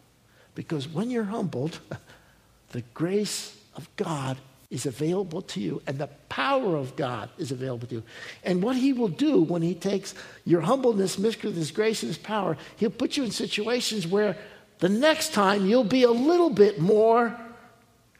Because 0.55 0.88
when 0.88 1.09
you're 1.09 1.23
humbled, 1.25 1.79
the 2.71 2.81
grace 2.93 3.57
of 3.75 3.89
God 3.95 4.38
is 4.69 4.86
available 4.86 5.41
to 5.41 5.60
you 5.60 5.82
and 5.88 5.97
the 5.97 6.08
power 6.29 6.75
of 6.75 6.95
God 6.95 7.29
is 7.38 7.51
available 7.51 7.88
to 7.88 7.95
you. 7.95 8.03
And 8.43 8.62
what 8.62 8.75
he 8.75 8.93
will 8.93 9.08
do 9.08 9.41
when 9.41 9.62
he 9.62 9.73
takes 9.73 10.13
your 10.45 10.62
humbleness 10.62 11.15
his 11.15 11.71
grace 11.71 12.03
and 12.03 12.10
his 12.10 12.17
power, 12.17 12.55
he'll 12.77 12.91
put 12.91 13.17
you 13.17 13.23
in 13.23 13.32
situations 13.32 14.05
where 14.05 14.38
the 14.77 14.89
next 14.89 15.34
time 15.34 15.65
you'll 15.65 15.84
be 15.84 16.03
a 16.03 16.12
little 16.12 16.49
bit 16.49 16.79
more 16.79 17.38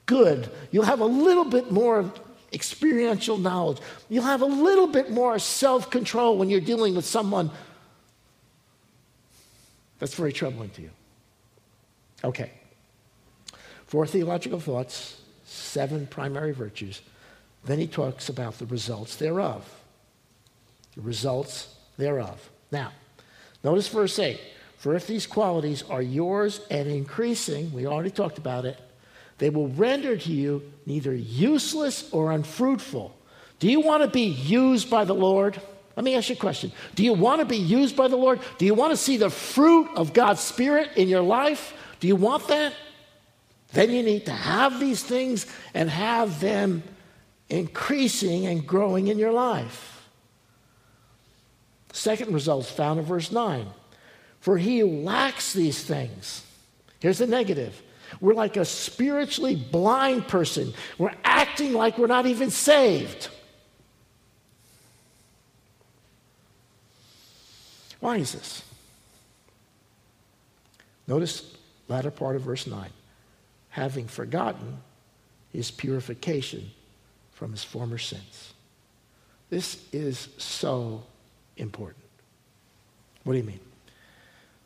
good. 0.06 0.50
You'll 0.72 0.86
have 0.86 1.02
a 1.02 1.06
little 1.06 1.46
bit 1.46 1.72
more 1.72 2.12
experiential 2.52 3.38
knowledge. 3.38 3.78
You'll 4.10 4.24
have 4.24 4.42
a 4.42 4.46
little 4.46 4.88
bit 4.88 5.12
more 5.12 5.38
self 5.40 5.90
control 5.92 6.38
when 6.38 6.50
you're 6.50 6.62
dealing 6.62 6.96
with 6.96 7.06
someone 7.06 7.52
that's 10.00 10.16
very 10.16 10.34
troubling 10.34 10.70
to 10.72 10.82
you. 10.82 10.90
Okay. 12.24 12.52
Four 13.86 14.08
theological 14.08 14.60
thoughts, 14.60 15.22
seven 15.50 16.08
primary 16.08 16.52
virtues. 16.52 17.02
Then 17.66 17.80
he 17.80 17.88
talks 17.88 18.30
about 18.30 18.58
the 18.58 18.66
results 18.66 19.16
thereof. 19.16 19.68
The 20.96 21.02
results 21.02 21.76
thereof. 21.98 22.50
Now, 22.72 22.92
notice 23.64 23.88
verse 23.88 24.18
8. 24.18 24.40
For 24.78 24.96
if 24.96 25.08
these 25.08 25.28
qualities 25.28 25.84
are 25.90 26.02
yours 26.02 26.62
and 26.72 26.88
increasing, 26.88 27.74
we 27.74 27.86
already 27.86 28.12
talked 28.12 28.38
about 28.38 28.66
it, 28.66 28.80
they 29.38 29.50
will 29.50 29.68
render 29.70 30.16
to 30.16 30.32
you 30.32 30.72
neither 30.86 31.14
useless 31.14 32.10
or 32.12 32.32
unfruitful. 32.32 33.16
Do 33.60 33.70
you 33.70 33.82
want 33.82 34.04
to 34.04 34.10
be 34.10 34.26
used 34.26 34.90
by 34.90 35.04
the 35.04 35.16
Lord? 35.16 35.60
Let 35.96 36.06
me 36.06 36.16
ask 36.16 36.30
you 36.30 36.36
a 36.36 36.40
question. 36.40 36.72
Do 36.96 37.04
you 37.04 37.14
want 37.14 37.40
to 37.40 37.46
be 37.46 37.58
used 37.58 37.98
by 37.98 38.08
the 38.08 38.16
Lord? 38.16 38.40
Do 38.58 38.66
you 38.66 38.74
want 38.74 38.92
to 38.92 38.98
see 38.98 39.18
the 39.18 39.30
fruit 39.30 39.90
of 39.96 40.14
God's 40.14 40.40
Spirit 40.40 40.92
in 40.96 41.10
your 41.10 41.22
life? 41.22 41.74
Do 42.00 42.08
you 42.08 42.16
want 42.16 42.48
that? 42.48 42.74
Then 43.74 43.92
you 43.92 44.02
need 44.04 44.26
to 44.26 44.32
have 44.32 44.80
these 44.80 45.04
things 45.04 45.46
and 45.74 45.90
have 45.90 46.40
them 46.40 46.84
increasing 47.50 48.48
and 48.48 48.66
growing 48.66 49.08
in 49.08 49.20
your 49.20 49.32
life. 49.32 50.10
Second 51.94 52.34
result 52.34 52.66
is 52.66 52.72
found 52.72 53.00
in 53.00 53.06
verse 53.06 53.32
9. 53.32 53.68
For 54.40 54.58
he 54.58 54.84
lacks 54.84 55.54
these 55.54 55.84
things, 55.84 56.44
here's 57.00 57.18
the 57.18 57.28
negative. 57.28 57.82
We're 58.22 58.34
like 58.34 58.58
a 58.58 58.66
spiritually 58.66 59.56
blind 59.56 60.28
person. 60.28 60.74
We're 60.98 61.16
acting 61.24 61.74
like 61.74 61.98
we're 61.98 62.08
not 62.08 62.26
even 62.26 62.50
saved. 62.50 63.30
Why 68.00 68.18
is 68.18 68.32
this? 68.32 68.64
Notice 71.08 71.54
latter 71.88 72.12
part 72.12 72.36
of 72.36 72.44
verse 72.44 72.66
9. 72.66 72.90
Having 73.80 74.10
forgotten 74.10 74.80
his 75.54 75.72
purification 75.72 76.70
from 77.32 77.52
his 77.52 77.64
former 77.64 77.98
sins. 77.98 78.54
This 79.50 79.86
is 79.94 80.28
so 80.38 81.04
important. 81.56 82.04
What 83.24 83.32
do 83.36 83.40
you 83.40 83.46
mean? 83.46 83.62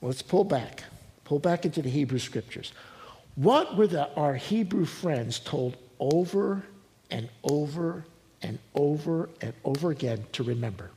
Well, 0.02 0.10
let's 0.10 0.24
pull 0.24 0.44
back. 0.44 0.86
Pull 1.26 1.38
back 1.38 1.64
into 1.64 1.84
the 1.84 1.92
Hebrew 1.92 2.18
scriptures. 2.18 2.74
What 3.36 3.78
were 3.78 3.86
the, 3.86 4.12
our 4.16 4.34
Hebrew 4.34 4.86
friends 4.86 5.38
told 5.38 5.78
over 6.00 6.64
and 7.12 7.30
over 7.44 8.06
and 8.42 8.58
over 8.74 9.30
and 9.42 9.54
over 9.64 9.92
again 9.92 10.26
to 10.32 10.42
remember? 10.42 10.90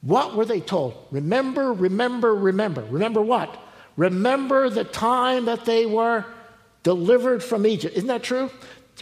What 0.00 0.34
were 0.34 0.44
they 0.44 0.60
told? 0.60 0.96
Remember, 1.12 1.72
remember, 1.72 2.34
remember. 2.34 2.82
Remember 2.90 3.22
what? 3.22 3.56
Remember 3.96 4.68
the 4.70 4.82
time 4.82 5.44
that 5.44 5.64
they 5.64 5.86
were 5.86 6.24
delivered 6.82 7.42
from 7.42 7.66
Egypt. 7.66 7.96
Isn't 7.96 8.08
that 8.08 8.22
true? 8.22 8.50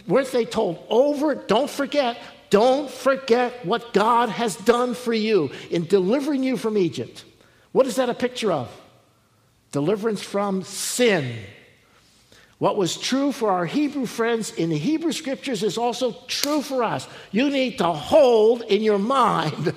Weren't 0.07 0.31
they 0.31 0.45
told 0.45 0.83
over? 0.89 1.35
Don't 1.35 1.69
forget. 1.69 2.17
Don't 2.49 2.89
forget 2.89 3.65
what 3.65 3.93
God 3.93 4.29
has 4.29 4.55
done 4.55 4.93
for 4.93 5.13
you 5.13 5.51
in 5.69 5.85
delivering 5.85 6.43
you 6.43 6.57
from 6.57 6.77
Egypt. 6.77 7.23
What 7.71 7.85
is 7.85 7.97
that 7.97 8.09
a 8.09 8.13
picture 8.13 8.51
of? 8.51 8.69
Deliverance 9.71 10.21
from 10.21 10.63
sin. 10.63 11.37
What 12.57 12.75
was 12.75 12.97
true 12.97 13.31
for 13.31 13.51
our 13.51 13.65
Hebrew 13.65 14.05
friends 14.05 14.51
in 14.51 14.69
the 14.69 14.77
Hebrew 14.77 15.13
scriptures 15.13 15.63
is 15.63 15.77
also 15.77 16.11
true 16.27 16.61
for 16.61 16.83
us. 16.83 17.07
You 17.31 17.49
need 17.49 17.77
to 17.77 17.91
hold 17.93 18.63
in 18.63 18.81
your 18.81 18.99
mind 18.99 19.73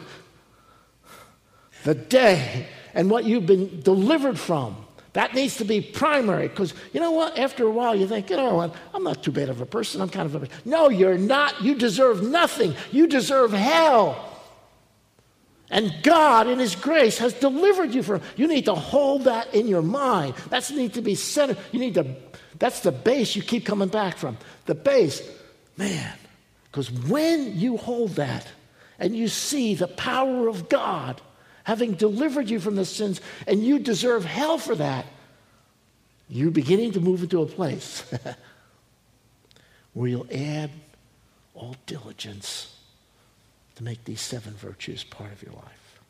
the 1.85 1.95
day 1.95 2.67
and 2.95 3.09
what 3.09 3.25
you've 3.25 3.47
been 3.47 3.81
delivered 3.83 4.39
from. 4.39 4.77
That 5.13 5.35
needs 5.35 5.57
to 5.59 5.65
be 5.65 5.81
primary 5.83 6.49
because 6.49 6.73
you 6.93 7.01
know 7.01 7.11
what? 7.11 7.39
After 7.39 7.67
a 7.67 7.71
while, 7.71 7.95
you 7.95 8.07
think, 8.07 8.31
you 8.31 8.37
know 8.37 8.55
what? 8.55 8.75
I'm 8.95 9.05
not 9.05 9.23
too 9.23 9.33
bad 9.33 9.51
of 9.51 9.61
a 9.61 9.67
person. 9.67 10.01
I'm 10.01 10.09
kind 10.09 10.35
of 10.35 10.43
a. 10.43 10.49
No, 10.65 10.89
you're 10.89 11.19
not. 11.19 11.61
You 11.63 11.75
deserve 11.75 12.23
nothing. 12.23 12.75
You 12.91 13.07
deserve 13.07 13.53
hell. 13.53 14.29
And 15.71 15.93
God, 16.03 16.49
in 16.49 16.59
His 16.59 16.77
grace, 16.77 17.19
has 17.19 17.35
delivered 17.35 17.95
you 17.95 18.03
from. 18.03 18.23
You 18.37 18.47
need 18.47 18.67
to 18.67 18.75
hold 18.75 19.25
that 19.25 19.55
in 19.55 19.69
your 19.69 19.83
mind. 19.83 20.35
That's 20.49 20.71
need 20.71 20.95
to 20.95 21.03
be 21.03 21.15
centered. 21.15 21.59
You 21.73 21.81
need 21.81 21.95
to. 21.95 22.15
That's 22.59 22.81
the 22.81 22.93
base 22.93 23.37
you 23.37 23.43
keep 23.43 23.67
coming 23.67 23.89
back 23.89 24.17
from. 24.17 24.39
The 24.67 24.75
base, 24.75 25.23
man. 25.77 26.13
Because 26.65 26.91
when 26.91 27.59
you 27.59 27.77
hold 27.77 28.13
that 28.13 28.47
and 28.99 29.15
you 29.15 29.29
see 29.29 29.75
the 29.75 29.89
power 29.89 30.49
of 30.49 30.71
God 30.71 31.21
having 31.65 31.95
delivered 31.95 32.51
you 32.51 32.61
from 32.61 32.77
the 32.77 32.85
sins, 32.85 33.21
and 33.47 33.65
you 33.65 33.79
deserve 33.79 34.25
hell 34.25 34.59
for 34.59 34.75
that, 34.75 35.07
you're 36.29 36.51
beginning 36.51 36.93
to 36.93 37.01
move 37.01 37.23
into 37.23 37.43
a 37.43 37.47
place 37.47 38.05
where 39.93 40.09
you'll 40.09 40.27
add 40.33 40.71
all 41.55 41.77
diligence 41.87 42.75
to 43.77 43.85
make 43.85 44.05
these 44.05 44.21
seven 44.21 44.55
virtues 44.55 45.05
part 45.05 45.33
of 45.33 45.43
your 45.43 45.53
life. 45.53 46.01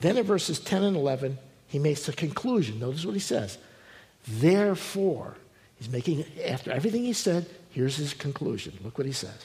Then 0.00 0.16
in 0.16 0.24
verses 0.24 0.60
10 0.60 0.82
and 0.84 0.96
11, 0.96 1.38
he 1.66 1.78
makes 1.78 2.08
a 2.08 2.12
conclusion. 2.12 2.78
Notice 2.78 3.04
what 3.04 3.14
he 3.14 3.20
says. 3.20 3.58
Therefore, 4.26 5.36
he's 5.76 5.88
making, 5.88 6.24
after 6.44 6.70
everything 6.70 7.04
he 7.04 7.12
said, 7.12 7.46
here's 7.70 7.96
his 7.96 8.14
conclusion. 8.14 8.78
Look 8.82 8.96
what 8.96 9.06
he 9.06 9.12
says. 9.12 9.44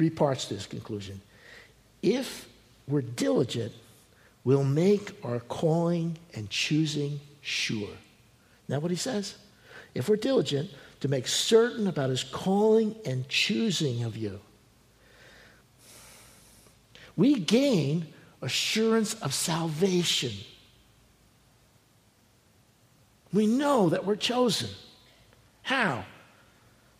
Three 0.00 0.08
parts 0.08 0.46
to 0.46 0.54
this 0.54 0.64
conclusion. 0.64 1.20
If 2.00 2.48
we're 2.88 3.02
diligent, 3.02 3.74
we'll 4.44 4.64
make 4.64 5.12
our 5.22 5.40
calling 5.40 6.16
and 6.34 6.48
choosing 6.48 7.20
sure. 7.42 7.82
Isn't 7.82 7.98
that 8.68 8.80
what 8.80 8.90
he 8.90 8.96
says? 8.96 9.34
If 9.94 10.08
we're 10.08 10.16
diligent 10.16 10.70
to 11.00 11.08
make 11.08 11.28
certain 11.28 11.86
about 11.86 12.08
his 12.08 12.24
calling 12.24 12.96
and 13.04 13.28
choosing 13.28 14.02
of 14.02 14.16
you, 14.16 14.40
we 17.14 17.34
gain 17.38 18.06
assurance 18.40 19.12
of 19.20 19.34
salvation. 19.34 20.32
We 23.34 23.46
know 23.46 23.90
that 23.90 24.06
we're 24.06 24.16
chosen. 24.16 24.70
How? 25.60 26.06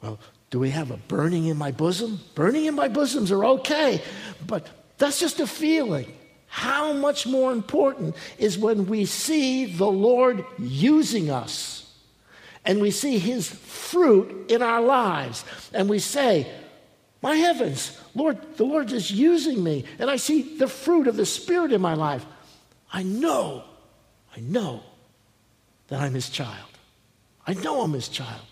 Well, 0.02 0.18
do 0.50 0.58
we 0.58 0.70
have 0.70 0.90
a 0.90 0.96
burning 0.96 1.46
in 1.46 1.56
my 1.56 1.70
bosom? 1.70 2.20
Burning 2.34 2.66
in 2.66 2.74
my 2.74 2.88
bosoms 2.88 3.30
are 3.30 3.44
okay, 3.44 4.02
but 4.46 4.66
that's 4.98 5.20
just 5.20 5.40
a 5.40 5.46
feeling. 5.46 6.12
How 6.48 6.92
much 6.92 7.26
more 7.26 7.52
important 7.52 8.16
is 8.36 8.58
when 8.58 8.86
we 8.86 9.04
see 9.04 9.66
the 9.66 9.86
Lord 9.86 10.44
using 10.58 11.30
us 11.30 11.94
and 12.64 12.80
we 12.80 12.90
see 12.90 13.18
his 13.18 13.48
fruit 13.48 14.50
in 14.50 14.60
our 14.60 14.80
lives 14.80 15.44
and 15.72 15.88
we 15.88 16.00
say, 16.00 16.50
My 17.22 17.36
heavens, 17.36 17.96
Lord, 18.16 18.38
the 18.56 18.64
Lord 18.64 18.90
is 18.90 19.12
using 19.12 19.62
me, 19.62 19.84
and 20.00 20.10
I 20.10 20.16
see 20.16 20.56
the 20.58 20.66
fruit 20.66 21.06
of 21.06 21.16
the 21.16 21.26
Spirit 21.26 21.72
in 21.72 21.80
my 21.80 21.94
life. 21.94 22.26
I 22.92 23.04
know, 23.04 23.62
I 24.36 24.40
know 24.40 24.82
that 25.86 26.00
I'm 26.00 26.14
His 26.14 26.28
child. 26.28 26.66
I 27.46 27.54
know 27.54 27.82
I'm 27.82 27.92
His 27.92 28.08
child. 28.08 28.42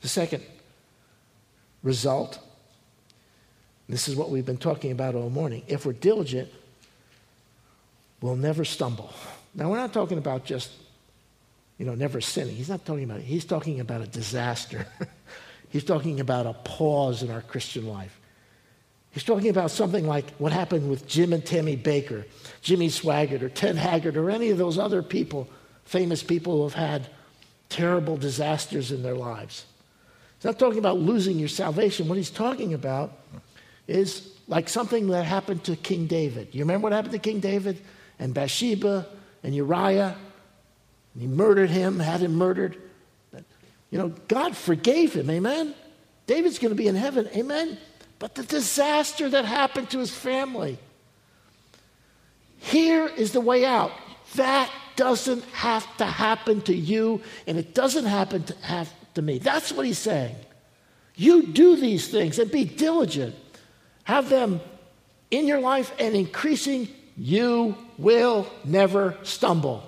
The 0.00 0.08
second 0.08 0.42
result, 1.82 2.38
this 3.88 4.08
is 4.08 4.16
what 4.16 4.30
we've 4.30 4.46
been 4.46 4.58
talking 4.58 4.92
about 4.92 5.14
all 5.14 5.30
morning. 5.30 5.62
If 5.66 5.86
we're 5.86 5.92
diligent, 5.92 6.50
we'll 8.20 8.36
never 8.36 8.64
stumble. 8.64 9.12
Now, 9.54 9.70
we're 9.70 9.78
not 9.78 9.92
talking 9.92 10.18
about 10.18 10.44
just 10.44 10.70
you 11.78 11.86
know, 11.86 11.94
never 11.94 12.20
sinning. 12.20 12.56
He's 12.56 12.68
not 12.68 12.84
talking 12.84 13.04
about 13.04 13.20
it. 13.20 13.24
He's 13.24 13.44
talking 13.44 13.80
about 13.80 14.02
a 14.02 14.06
disaster. 14.06 14.86
He's 15.70 15.84
talking 15.84 16.18
about 16.20 16.46
a 16.46 16.54
pause 16.54 17.22
in 17.22 17.30
our 17.30 17.40
Christian 17.40 17.86
life. 17.86 18.18
He's 19.12 19.22
talking 19.22 19.48
about 19.48 19.70
something 19.70 20.06
like 20.06 20.30
what 20.32 20.52
happened 20.52 20.90
with 20.90 21.06
Jim 21.06 21.32
and 21.32 21.44
Tammy 21.44 21.76
Bakker, 21.76 22.24
Jimmy 22.62 22.88
Swaggart, 22.88 23.42
or 23.42 23.48
Ted 23.48 23.76
Haggard, 23.76 24.16
or 24.16 24.30
any 24.30 24.50
of 24.50 24.58
those 24.58 24.76
other 24.76 25.02
people, 25.02 25.48
famous 25.84 26.22
people 26.22 26.56
who 26.56 26.62
have 26.64 26.74
had 26.74 27.06
terrible 27.68 28.16
disasters 28.16 28.90
in 28.90 29.02
their 29.02 29.14
lives. 29.14 29.66
He's 30.38 30.44
not 30.44 30.58
talking 30.58 30.78
about 30.78 30.98
losing 30.98 31.38
your 31.38 31.48
salvation. 31.48 32.08
What 32.08 32.16
he's 32.16 32.30
talking 32.30 32.74
about 32.74 33.12
is 33.86 34.32
like 34.46 34.68
something 34.68 35.08
that 35.08 35.24
happened 35.24 35.64
to 35.64 35.76
King 35.76 36.06
David. 36.06 36.48
You 36.52 36.60
remember 36.60 36.84
what 36.84 36.92
happened 36.92 37.12
to 37.12 37.18
King 37.18 37.40
David 37.40 37.80
and 38.18 38.32
Bathsheba 38.32 39.06
and 39.42 39.54
Uriah 39.54 40.16
and 41.18 41.22
he 41.22 41.26
murdered 41.36 41.70
him, 41.70 41.98
had 41.98 42.20
him 42.20 42.36
murdered. 42.36 42.76
But, 43.32 43.42
you 43.90 43.98
know, 43.98 44.12
God 44.28 44.56
forgave 44.56 45.14
him, 45.14 45.28
amen? 45.28 45.74
David's 46.28 46.60
going 46.60 46.70
to 46.70 46.76
be 46.76 46.86
in 46.86 46.94
heaven, 46.94 47.28
amen? 47.34 47.76
But 48.20 48.36
the 48.36 48.44
disaster 48.44 49.28
that 49.28 49.44
happened 49.44 49.90
to 49.90 49.98
his 49.98 50.12
family. 50.12 50.78
Here 52.58 53.08
is 53.08 53.32
the 53.32 53.40
way 53.40 53.64
out. 53.64 53.90
That 54.36 54.70
doesn't 54.94 55.44
have 55.46 55.96
to 55.96 56.04
happen 56.04 56.60
to 56.62 56.74
you, 56.74 57.22
and 57.48 57.58
it 57.58 57.74
doesn't 57.74 58.04
happen 58.04 58.44
to 58.44 58.54
have 58.58 58.92
to 59.18 59.22
me. 59.22 59.38
That's 59.38 59.72
what 59.72 59.84
he's 59.84 59.98
saying. 59.98 60.36
You 61.14 61.48
do 61.48 61.76
these 61.76 62.08
things 62.08 62.38
and 62.38 62.50
be 62.50 62.64
diligent. 62.64 63.34
Have 64.04 64.28
them 64.28 64.60
in 65.30 65.46
your 65.46 65.60
life 65.60 65.92
and 65.98 66.14
increasing, 66.14 66.88
you 67.16 67.76
will 67.98 68.48
never 68.64 69.16
stumble. 69.24 69.82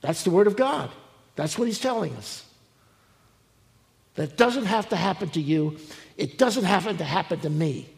That's 0.00 0.24
the 0.24 0.30
Word 0.30 0.46
of 0.46 0.56
God. 0.56 0.90
That's 1.36 1.58
what 1.58 1.66
He's 1.68 1.78
telling 1.78 2.14
us. 2.16 2.44
That 4.16 4.36
doesn't 4.36 4.66
have 4.66 4.88
to 4.90 4.96
happen 4.96 5.30
to 5.30 5.40
you, 5.40 5.78
it 6.16 6.36
doesn't 6.36 6.64
have 6.64 6.84
to 6.98 7.04
happen 7.04 7.40
to 7.40 7.50
me. 7.50 7.88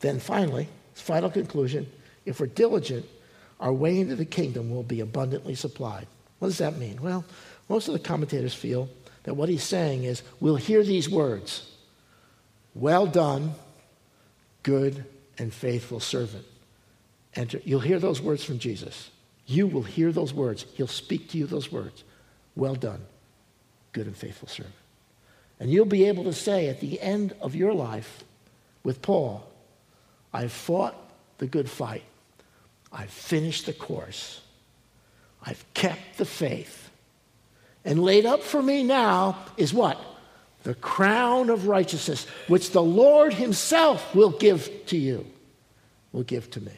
Then 0.00 0.20
finally, 0.20 0.68
final 0.94 1.30
conclusion 1.30 1.90
if 2.24 2.40
we're 2.40 2.46
diligent, 2.46 3.06
our 3.60 3.72
way 3.72 3.98
into 3.98 4.16
the 4.16 4.24
kingdom 4.24 4.70
will 4.70 4.82
be 4.82 5.00
abundantly 5.00 5.54
supplied. 5.54 6.06
What 6.38 6.48
does 6.48 6.58
that 6.58 6.76
mean? 6.76 7.00
Well, 7.00 7.24
most 7.68 7.88
of 7.88 7.94
the 7.94 8.00
commentators 8.00 8.54
feel 8.54 8.88
that 9.22 9.34
what 9.34 9.48
he's 9.48 9.62
saying 9.62 10.04
is 10.04 10.22
we'll 10.40 10.56
hear 10.56 10.82
these 10.82 11.08
words 11.08 11.70
Well 12.74 13.06
done, 13.06 13.54
good 14.62 15.04
and 15.38 15.52
faithful 15.52 16.00
servant. 16.00 16.44
Enter. 17.34 17.60
You'll 17.64 17.80
hear 17.80 17.98
those 17.98 18.20
words 18.20 18.44
from 18.44 18.58
Jesus. 18.58 19.10
You 19.46 19.66
will 19.66 19.82
hear 19.82 20.12
those 20.12 20.32
words. 20.32 20.66
He'll 20.74 20.86
speak 20.86 21.30
to 21.30 21.38
you 21.38 21.46
those 21.46 21.70
words. 21.70 22.04
Well 22.56 22.74
done, 22.74 23.00
good 23.92 24.06
and 24.06 24.16
faithful 24.16 24.48
servant. 24.48 24.74
And 25.60 25.70
you'll 25.70 25.86
be 25.86 26.04
able 26.04 26.24
to 26.24 26.32
say 26.32 26.68
at 26.68 26.80
the 26.80 27.00
end 27.00 27.34
of 27.40 27.54
your 27.54 27.72
life 27.72 28.24
with 28.82 29.02
Paul, 29.02 29.48
I've 30.32 30.52
fought 30.52 30.94
the 31.38 31.46
good 31.46 31.70
fight. 31.70 32.02
I've 32.94 33.10
finished 33.10 33.66
the 33.66 33.72
course. 33.72 34.40
I've 35.42 35.64
kept 35.74 36.16
the 36.16 36.24
faith. 36.24 36.90
And 37.84 38.02
laid 38.02 38.24
up 38.24 38.42
for 38.42 38.62
me 38.62 38.84
now 38.84 39.36
is 39.56 39.74
what? 39.74 40.00
The 40.62 40.74
crown 40.74 41.50
of 41.50 41.66
righteousness, 41.66 42.26
which 42.46 42.70
the 42.70 42.82
Lord 42.82 43.34
Himself 43.34 44.14
will 44.14 44.30
give 44.30 44.86
to 44.86 44.96
you, 44.96 45.26
will 46.12 46.22
give 46.22 46.50
to 46.52 46.60
me. 46.60 46.72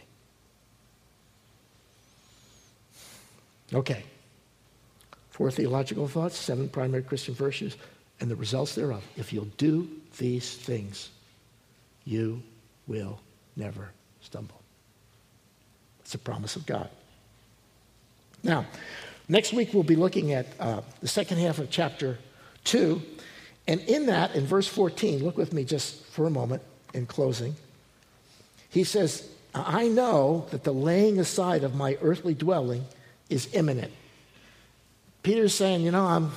Okay. 3.72 4.02
Four 5.30 5.50
theological 5.50 6.08
thoughts, 6.08 6.36
seven 6.36 6.68
primary 6.68 7.02
Christian 7.02 7.34
virtues, 7.34 7.76
and 8.20 8.30
the 8.30 8.36
results 8.36 8.74
thereof. 8.74 9.04
If 9.16 9.32
you'll 9.32 9.44
do 9.58 9.88
these 10.16 10.56
things, 10.56 11.10
you 12.04 12.42
will 12.86 13.20
never 13.54 13.90
stumble. 14.22 14.65
It's 16.06 16.14
a 16.14 16.18
promise 16.18 16.54
of 16.54 16.64
God. 16.66 16.88
Now, 18.44 18.64
next 19.28 19.52
week 19.52 19.74
we'll 19.74 19.82
be 19.82 19.96
looking 19.96 20.32
at 20.32 20.46
uh, 20.60 20.82
the 21.00 21.08
second 21.08 21.38
half 21.38 21.58
of 21.58 21.68
chapter 21.68 22.16
2. 22.62 23.02
And 23.66 23.80
in 23.80 24.06
that, 24.06 24.36
in 24.36 24.46
verse 24.46 24.68
14, 24.68 25.24
look 25.24 25.36
with 25.36 25.52
me 25.52 25.64
just 25.64 26.00
for 26.04 26.24
a 26.24 26.30
moment 26.30 26.62
in 26.94 27.06
closing. 27.06 27.56
He 28.68 28.84
says, 28.84 29.28
I 29.52 29.88
know 29.88 30.46
that 30.52 30.62
the 30.62 30.72
laying 30.72 31.18
aside 31.18 31.64
of 31.64 31.74
my 31.74 31.98
earthly 32.00 32.34
dwelling 32.34 32.84
is 33.28 33.52
imminent. 33.52 33.90
Peter's 35.24 35.54
saying, 35.54 35.80
you 35.80 35.90
know, 35.90 36.06
I'm, 36.06 36.30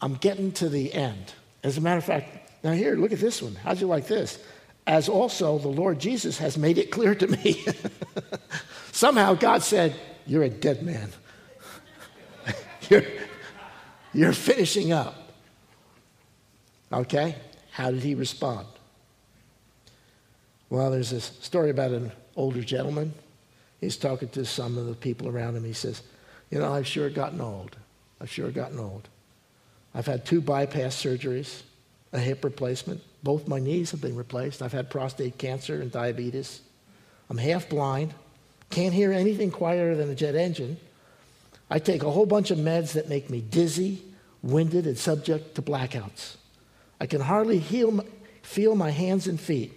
I'm 0.00 0.14
getting 0.14 0.50
to 0.52 0.70
the 0.70 0.94
end. 0.94 1.34
As 1.62 1.76
a 1.76 1.82
matter 1.82 1.98
of 1.98 2.04
fact, 2.04 2.64
now 2.64 2.72
here, 2.72 2.96
look 2.96 3.12
at 3.12 3.20
this 3.20 3.42
one. 3.42 3.54
How'd 3.54 3.82
you 3.82 3.86
like 3.86 4.06
this? 4.06 4.42
As 4.86 5.08
also 5.08 5.58
the 5.58 5.68
Lord 5.68 5.98
Jesus 5.98 6.38
has 6.38 6.58
made 6.58 6.78
it 6.78 6.90
clear 6.90 7.14
to 7.14 7.26
me. 7.26 7.64
Somehow 8.92 9.34
God 9.34 9.62
said, 9.62 9.94
You're 10.26 10.42
a 10.42 10.50
dead 10.50 10.82
man. 10.82 11.10
you're, 12.90 13.04
you're 14.12 14.32
finishing 14.32 14.92
up. 14.92 15.14
Okay? 16.92 17.36
How 17.70 17.90
did 17.90 18.02
he 18.02 18.14
respond? 18.14 18.66
Well, 20.68 20.90
there's 20.90 21.10
this 21.10 21.24
story 21.40 21.70
about 21.70 21.90
an 21.90 22.12
older 22.34 22.62
gentleman 22.62 23.14
he's 23.82 23.96
talking 23.96 24.28
to 24.30 24.46
some 24.46 24.78
of 24.78 24.86
the 24.86 24.94
people 24.94 25.28
around 25.28 25.56
him. 25.56 25.64
He 25.64 25.74
says, 25.74 26.02
You 26.50 26.58
know, 26.60 26.72
I've 26.72 26.86
sure 26.86 27.10
gotten 27.10 27.42
old. 27.42 27.76
I've 28.20 28.30
sure 28.30 28.50
gotten 28.50 28.78
old. 28.78 29.08
I've 29.94 30.06
had 30.06 30.24
two 30.24 30.40
bypass 30.40 30.96
surgeries, 30.96 31.62
a 32.14 32.18
hip 32.18 32.42
replacement. 32.44 33.02
Both 33.22 33.46
my 33.48 33.58
knees 33.58 33.90
have 33.92 34.00
been 34.00 34.16
replaced. 34.16 34.62
I've 34.62 34.72
had 34.72 34.90
prostate 34.90 35.38
cancer 35.38 35.80
and 35.80 35.92
diabetes. 35.92 36.60
I'm 37.30 37.38
half 37.38 37.68
blind, 37.68 38.12
can't 38.70 38.94
hear 38.94 39.12
anything 39.12 39.50
quieter 39.50 39.94
than 39.94 40.10
a 40.10 40.14
jet 40.14 40.34
engine. 40.34 40.76
I 41.70 41.78
take 41.78 42.02
a 42.02 42.10
whole 42.10 42.26
bunch 42.26 42.50
of 42.50 42.58
meds 42.58 42.92
that 42.92 43.08
make 43.08 43.30
me 43.30 43.40
dizzy, 43.40 44.02
winded, 44.42 44.86
and 44.86 44.98
subject 44.98 45.54
to 45.54 45.62
blackouts. 45.62 46.36
I 47.00 47.06
can 47.06 47.20
hardly 47.20 47.58
heal, 47.58 48.04
feel 48.42 48.74
my 48.74 48.90
hands 48.90 49.26
and 49.26 49.40
feet. 49.40 49.72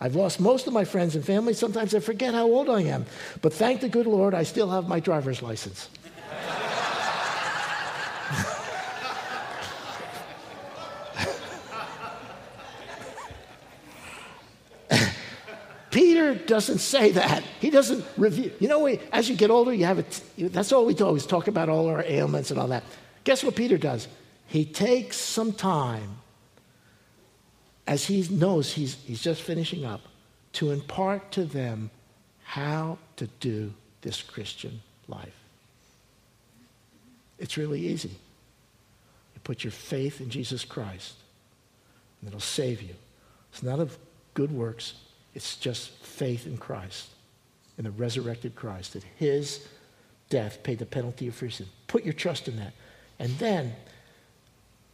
I've 0.00 0.16
lost 0.16 0.40
most 0.40 0.66
of 0.66 0.72
my 0.72 0.84
friends 0.84 1.14
and 1.14 1.24
family. 1.24 1.54
Sometimes 1.54 1.94
I 1.94 2.00
forget 2.00 2.34
how 2.34 2.44
old 2.44 2.68
I 2.68 2.82
am. 2.82 3.06
But 3.40 3.52
thank 3.52 3.80
the 3.80 3.88
good 3.88 4.06
Lord, 4.06 4.34
I 4.34 4.42
still 4.42 4.68
have 4.70 4.88
my 4.88 5.00
driver's 5.00 5.42
license. 5.42 5.88
Peter 15.92 16.31
doesn't 16.46 16.78
say 16.78 17.12
that. 17.12 17.42
He 17.60 17.70
doesn't 17.70 18.04
review. 18.16 18.52
You 18.60 18.68
know, 18.68 18.80
we, 18.80 19.00
as 19.12 19.28
you 19.28 19.36
get 19.36 19.50
older, 19.50 19.72
you 19.72 19.84
have 19.84 19.98
it. 19.98 20.20
That's 20.38 20.72
all 20.72 20.86
we 20.86 20.94
do. 20.94 21.04
always 21.04 21.26
talk 21.26 21.48
about 21.48 21.68
all 21.68 21.88
our 21.88 22.04
ailments 22.06 22.50
and 22.50 22.58
all 22.60 22.68
that. 22.68 22.84
Guess 23.24 23.44
what 23.44 23.56
Peter 23.56 23.78
does? 23.78 24.08
He 24.46 24.64
takes 24.64 25.16
some 25.16 25.52
time 25.52 26.16
as 27.86 28.04
he 28.04 28.26
knows 28.30 28.72
he's, 28.72 28.94
he's 29.04 29.22
just 29.22 29.42
finishing 29.42 29.84
up, 29.84 30.00
to 30.52 30.70
impart 30.70 31.32
to 31.32 31.44
them 31.44 31.90
how 32.44 32.98
to 33.16 33.26
do 33.40 33.72
this 34.02 34.22
Christian 34.22 34.82
life. 35.08 35.34
It's 37.38 37.56
really 37.56 37.80
easy. 37.80 38.10
You 38.10 39.40
put 39.42 39.64
your 39.64 39.70
faith 39.70 40.20
in 40.20 40.30
Jesus 40.30 40.64
Christ, 40.64 41.14
and 42.20 42.28
it'll 42.28 42.40
save 42.40 42.82
you. 42.82 42.94
It's 43.52 43.62
not 43.62 43.80
of 43.80 43.98
good 44.34 44.52
works, 44.52 44.94
it's 45.34 45.56
just 45.56 45.90
faith 45.90 46.46
in 46.46 46.58
Christ, 46.58 47.08
in 47.78 47.84
the 47.84 47.90
resurrected 47.90 48.54
Christ, 48.54 48.92
that 48.92 49.04
his 49.16 49.66
death 50.28 50.62
paid 50.62 50.78
the 50.78 50.86
penalty 50.86 51.28
of 51.28 51.40
your 51.40 51.50
sin. 51.50 51.66
Put 51.86 52.04
your 52.04 52.14
trust 52.14 52.48
in 52.48 52.56
that. 52.56 52.72
And 53.18 53.30
then 53.38 53.74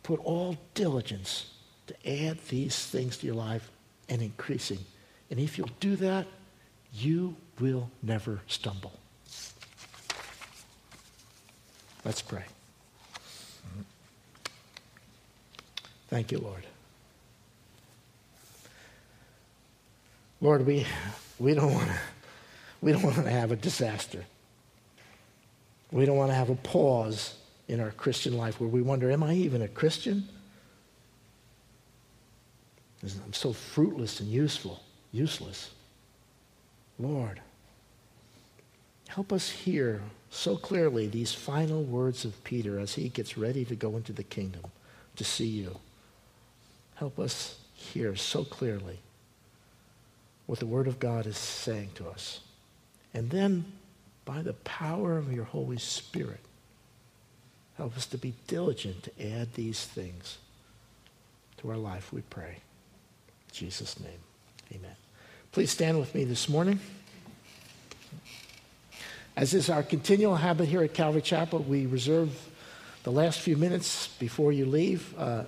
put 0.03 0.20
all 0.20 0.57
diligence 0.74 1.53
to 1.86 2.26
add 2.26 2.39
these 2.49 2.86
things 2.86 3.16
to 3.18 3.26
your 3.26 3.34
life 3.34 3.70
and 4.09 4.22
increasing. 4.22 4.78
And 5.30 5.39
if 5.39 5.59
you'll 5.59 5.70
do 5.80 5.97
that, 5.97 6.26
you 6.95 7.36
will 7.61 7.91
never 8.03 8.41
stumble. 8.47 8.93
Let's 12.05 12.22
pray. 12.22 12.45
Thank 16.09 16.32
you, 16.32 16.39
Lord. 16.39 16.64
Lord, 20.41 20.66
we, 20.66 20.86
we 21.39 21.55
don't 21.55 21.74
want 21.74 21.89
to 21.89 21.99
we 22.80 22.93
don't 22.93 23.03
want 23.03 23.16
to 23.16 23.30
have 23.30 23.51
a 23.51 23.57
disaster. 23.57 24.24
We 25.91 26.05
don't 26.05 26.16
want 26.16 26.30
to 26.30 26.34
have 26.34 26.51
a 26.51 26.55
pause 26.55 27.34
in 27.66 27.80
our 27.80 27.91
Christian 27.91 28.36
life 28.36 28.61
where 28.61 28.68
we 28.68 28.82
wonder, 28.82 29.11
am 29.11 29.22
I 29.22 29.34
even 29.34 29.62
a 29.62 29.68
Christian? 29.68 30.28
I'm 33.03 33.32
so 33.32 33.53
fruitless 33.53 34.20
and 34.20 34.28
useful, 34.28 34.80
useless. 35.12 35.70
Lord, 36.99 37.41
help 39.09 39.32
us 39.32 39.51
hear 39.51 40.03
so 40.30 40.57
clearly 40.57 41.07
these 41.07 41.32
final 41.32 41.82
words 41.82 42.24
of 42.24 42.43
Peter 42.45 42.78
as 42.78 42.95
he 42.95 43.09
gets 43.09 43.39
ready 43.39 43.64
to 43.64 43.74
go 43.74 43.97
into 43.97 44.12
the 44.12 44.24
kingdom 44.24 44.62
to 45.16 45.24
see 45.24 45.47
you. 45.47 45.78
Help 46.97 47.18
us 47.18 47.59
hear 47.74 48.14
so 48.16 48.45
clearly 48.45 48.99
what 50.49 50.59
the 50.61 50.67
Word 50.67 50.87
of 50.89 50.99
God 50.99 51.27
is 51.27 51.37
saying 51.37 51.91
to 51.97 52.09
us. 52.09 52.41
And 53.13 53.29
then, 53.29 53.67
by 54.25 54.41
the 54.41 54.55
power 54.55 55.19
of 55.19 55.31
your 55.31 55.45
Holy 55.45 55.77
Spirit, 55.77 56.41
help 57.77 57.95
us 57.99 58.07
to 58.07 58.17
be 58.17 58.33
diligent 58.47 59.03
to 59.03 59.31
add 59.31 59.53
these 59.53 59.85
things 59.85 60.39
to 61.59 61.71
our 61.71 61.77
life, 61.77 62.15
we 62.15 62.23
pray. 62.23 62.53
In 62.53 63.53
Jesus' 63.53 64.01
name, 64.01 64.21
amen. 64.73 64.97
Please 65.53 65.71
stand 65.71 65.99
with 65.99 66.15
me 66.15 66.25
this 66.25 66.49
morning. 66.49 66.81
As 69.37 69.53
is 69.53 69.69
our 69.69 69.83
continual 69.83 70.37
habit 70.37 70.67
here 70.67 70.83
at 70.83 70.95
Calvary 70.95 71.21
Chapel, 71.21 71.59
we 71.59 71.85
reserve 71.85 72.31
the 73.03 73.13
last 73.13 73.41
few 73.41 73.59
minutes 73.59 74.09
before 74.19 74.51
you 74.53 74.65
leave. 74.65 75.15
Uh, 75.19 75.45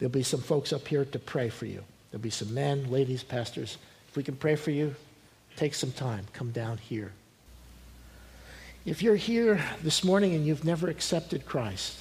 there'll 0.00 0.10
be 0.10 0.24
some 0.24 0.40
folks 0.40 0.72
up 0.72 0.88
here 0.88 1.04
to 1.04 1.20
pray 1.20 1.50
for 1.50 1.66
you. 1.66 1.84
There'll 2.10 2.22
be 2.22 2.30
some 2.30 2.52
men, 2.52 2.90
ladies, 2.90 3.22
pastors. 3.22 3.78
If 4.08 4.16
we 4.16 4.22
can 4.22 4.36
pray 4.36 4.56
for 4.56 4.70
you, 4.70 4.94
take 5.56 5.74
some 5.74 5.92
time. 5.92 6.26
Come 6.32 6.50
down 6.50 6.78
here. 6.78 7.12
If 8.84 9.02
you're 9.02 9.16
here 9.16 9.62
this 9.82 10.02
morning 10.02 10.34
and 10.34 10.46
you've 10.46 10.64
never 10.64 10.88
accepted 10.88 11.46
Christ, 11.46 11.98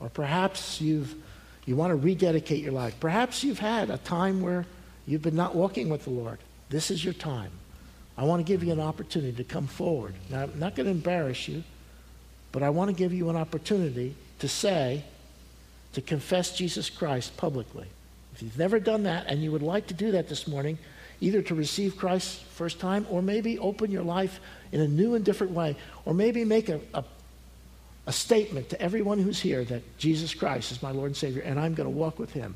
or 0.00 0.08
perhaps 0.08 0.80
you've 0.80 1.14
you 1.68 1.76
want 1.76 1.90
to 1.90 1.96
rededicate 1.96 2.64
your 2.64 2.72
life. 2.72 2.98
Perhaps 2.98 3.44
you've 3.44 3.58
had 3.58 3.90
a 3.90 3.98
time 3.98 4.40
where 4.40 4.64
you've 5.06 5.20
been 5.20 5.36
not 5.36 5.54
walking 5.54 5.90
with 5.90 6.04
the 6.04 6.10
Lord. 6.10 6.38
This 6.70 6.90
is 6.90 7.04
your 7.04 7.12
time. 7.12 7.50
I 8.16 8.24
want 8.24 8.40
to 8.40 8.50
give 8.50 8.64
you 8.64 8.72
an 8.72 8.80
opportunity 8.80 9.36
to 9.36 9.44
come 9.44 9.66
forward. 9.66 10.14
Now, 10.30 10.44
I'm 10.44 10.58
not 10.58 10.74
going 10.74 10.86
to 10.86 10.92
embarrass 10.92 11.46
you, 11.46 11.62
but 12.52 12.62
I 12.62 12.70
want 12.70 12.88
to 12.88 12.96
give 12.96 13.12
you 13.12 13.28
an 13.28 13.36
opportunity 13.36 14.14
to 14.38 14.48
say, 14.48 15.04
to 15.92 16.00
confess 16.00 16.56
Jesus 16.56 16.88
Christ 16.88 17.36
publicly. 17.36 17.88
If 18.38 18.42
you've 18.44 18.58
never 18.58 18.78
done 18.78 19.02
that 19.02 19.26
and 19.26 19.42
you 19.42 19.50
would 19.50 19.62
like 19.62 19.88
to 19.88 19.94
do 19.94 20.12
that 20.12 20.28
this 20.28 20.46
morning, 20.46 20.78
either 21.20 21.42
to 21.42 21.54
receive 21.56 21.96
Christ 21.96 22.40
first 22.44 22.78
time 22.78 23.04
or 23.10 23.20
maybe 23.20 23.58
open 23.58 23.90
your 23.90 24.04
life 24.04 24.38
in 24.70 24.80
a 24.80 24.86
new 24.86 25.16
and 25.16 25.24
different 25.24 25.52
way, 25.52 25.74
or 26.04 26.14
maybe 26.14 26.44
make 26.44 26.68
a, 26.68 26.80
a 26.94 27.02
a 28.08 28.12
statement 28.12 28.70
to 28.70 28.80
everyone 28.80 29.18
who's 29.18 29.38
here 29.38 29.64
that 29.66 29.82
Jesus 29.98 30.32
Christ 30.32 30.72
is 30.72 30.82
my 30.82 30.92
Lord 30.92 31.08
and 31.08 31.16
Savior, 31.16 31.42
and 31.42 31.60
I'm 31.60 31.74
going 31.74 31.84
to 31.84 31.94
walk 31.94 32.18
with 32.18 32.32
him. 32.32 32.54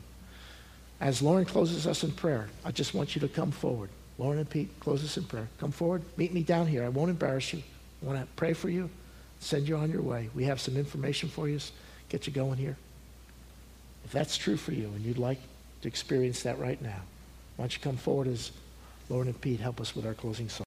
As 0.98 1.20
Lauren 1.20 1.44
closes 1.44 1.86
us 1.86 2.04
in 2.04 2.12
prayer, 2.12 2.48
I 2.64 2.70
just 2.70 2.94
want 2.94 3.14
you 3.14 3.20
to 3.20 3.28
come 3.28 3.50
forward. 3.50 3.90
Lauren 4.16 4.38
and 4.38 4.48
Pete, 4.48 4.70
close 4.80 5.04
us 5.04 5.18
in 5.18 5.24
prayer. 5.24 5.48
Come 5.58 5.70
forward. 5.70 6.02
Meet 6.16 6.32
me 6.32 6.42
down 6.42 6.66
here. 6.66 6.84
I 6.84 6.88
won't 6.88 7.10
embarrass 7.10 7.52
you. 7.52 7.62
I 8.02 8.06
want 8.06 8.18
to 8.18 8.26
pray 8.34 8.54
for 8.54 8.70
you, 8.70 8.88
send 9.40 9.68
you 9.68 9.76
on 9.76 9.90
your 9.90 10.00
way. 10.00 10.30
We 10.34 10.44
have 10.44 10.58
some 10.58 10.78
information 10.78 11.28
for 11.28 11.50
you, 11.50 11.58
get 12.08 12.26
you 12.26 12.32
going 12.32 12.56
here. 12.56 12.78
If 14.06 14.12
that's 14.12 14.38
true 14.38 14.56
for 14.56 14.72
you 14.72 14.86
and 14.86 15.04
you'd 15.04 15.18
like 15.18 15.38
to 15.82 15.88
experience 15.88 16.42
that 16.44 16.58
right 16.58 16.80
now, 16.80 17.02
why 17.56 17.64
don't 17.64 17.74
you 17.74 17.80
come 17.80 17.96
forward 17.96 18.28
as 18.28 18.52
Lauren 19.08 19.28
and 19.28 19.40
Pete 19.40 19.60
help 19.60 19.80
us 19.80 19.94
with 19.94 20.06
our 20.06 20.14
closing 20.14 20.48
song? 20.48 20.60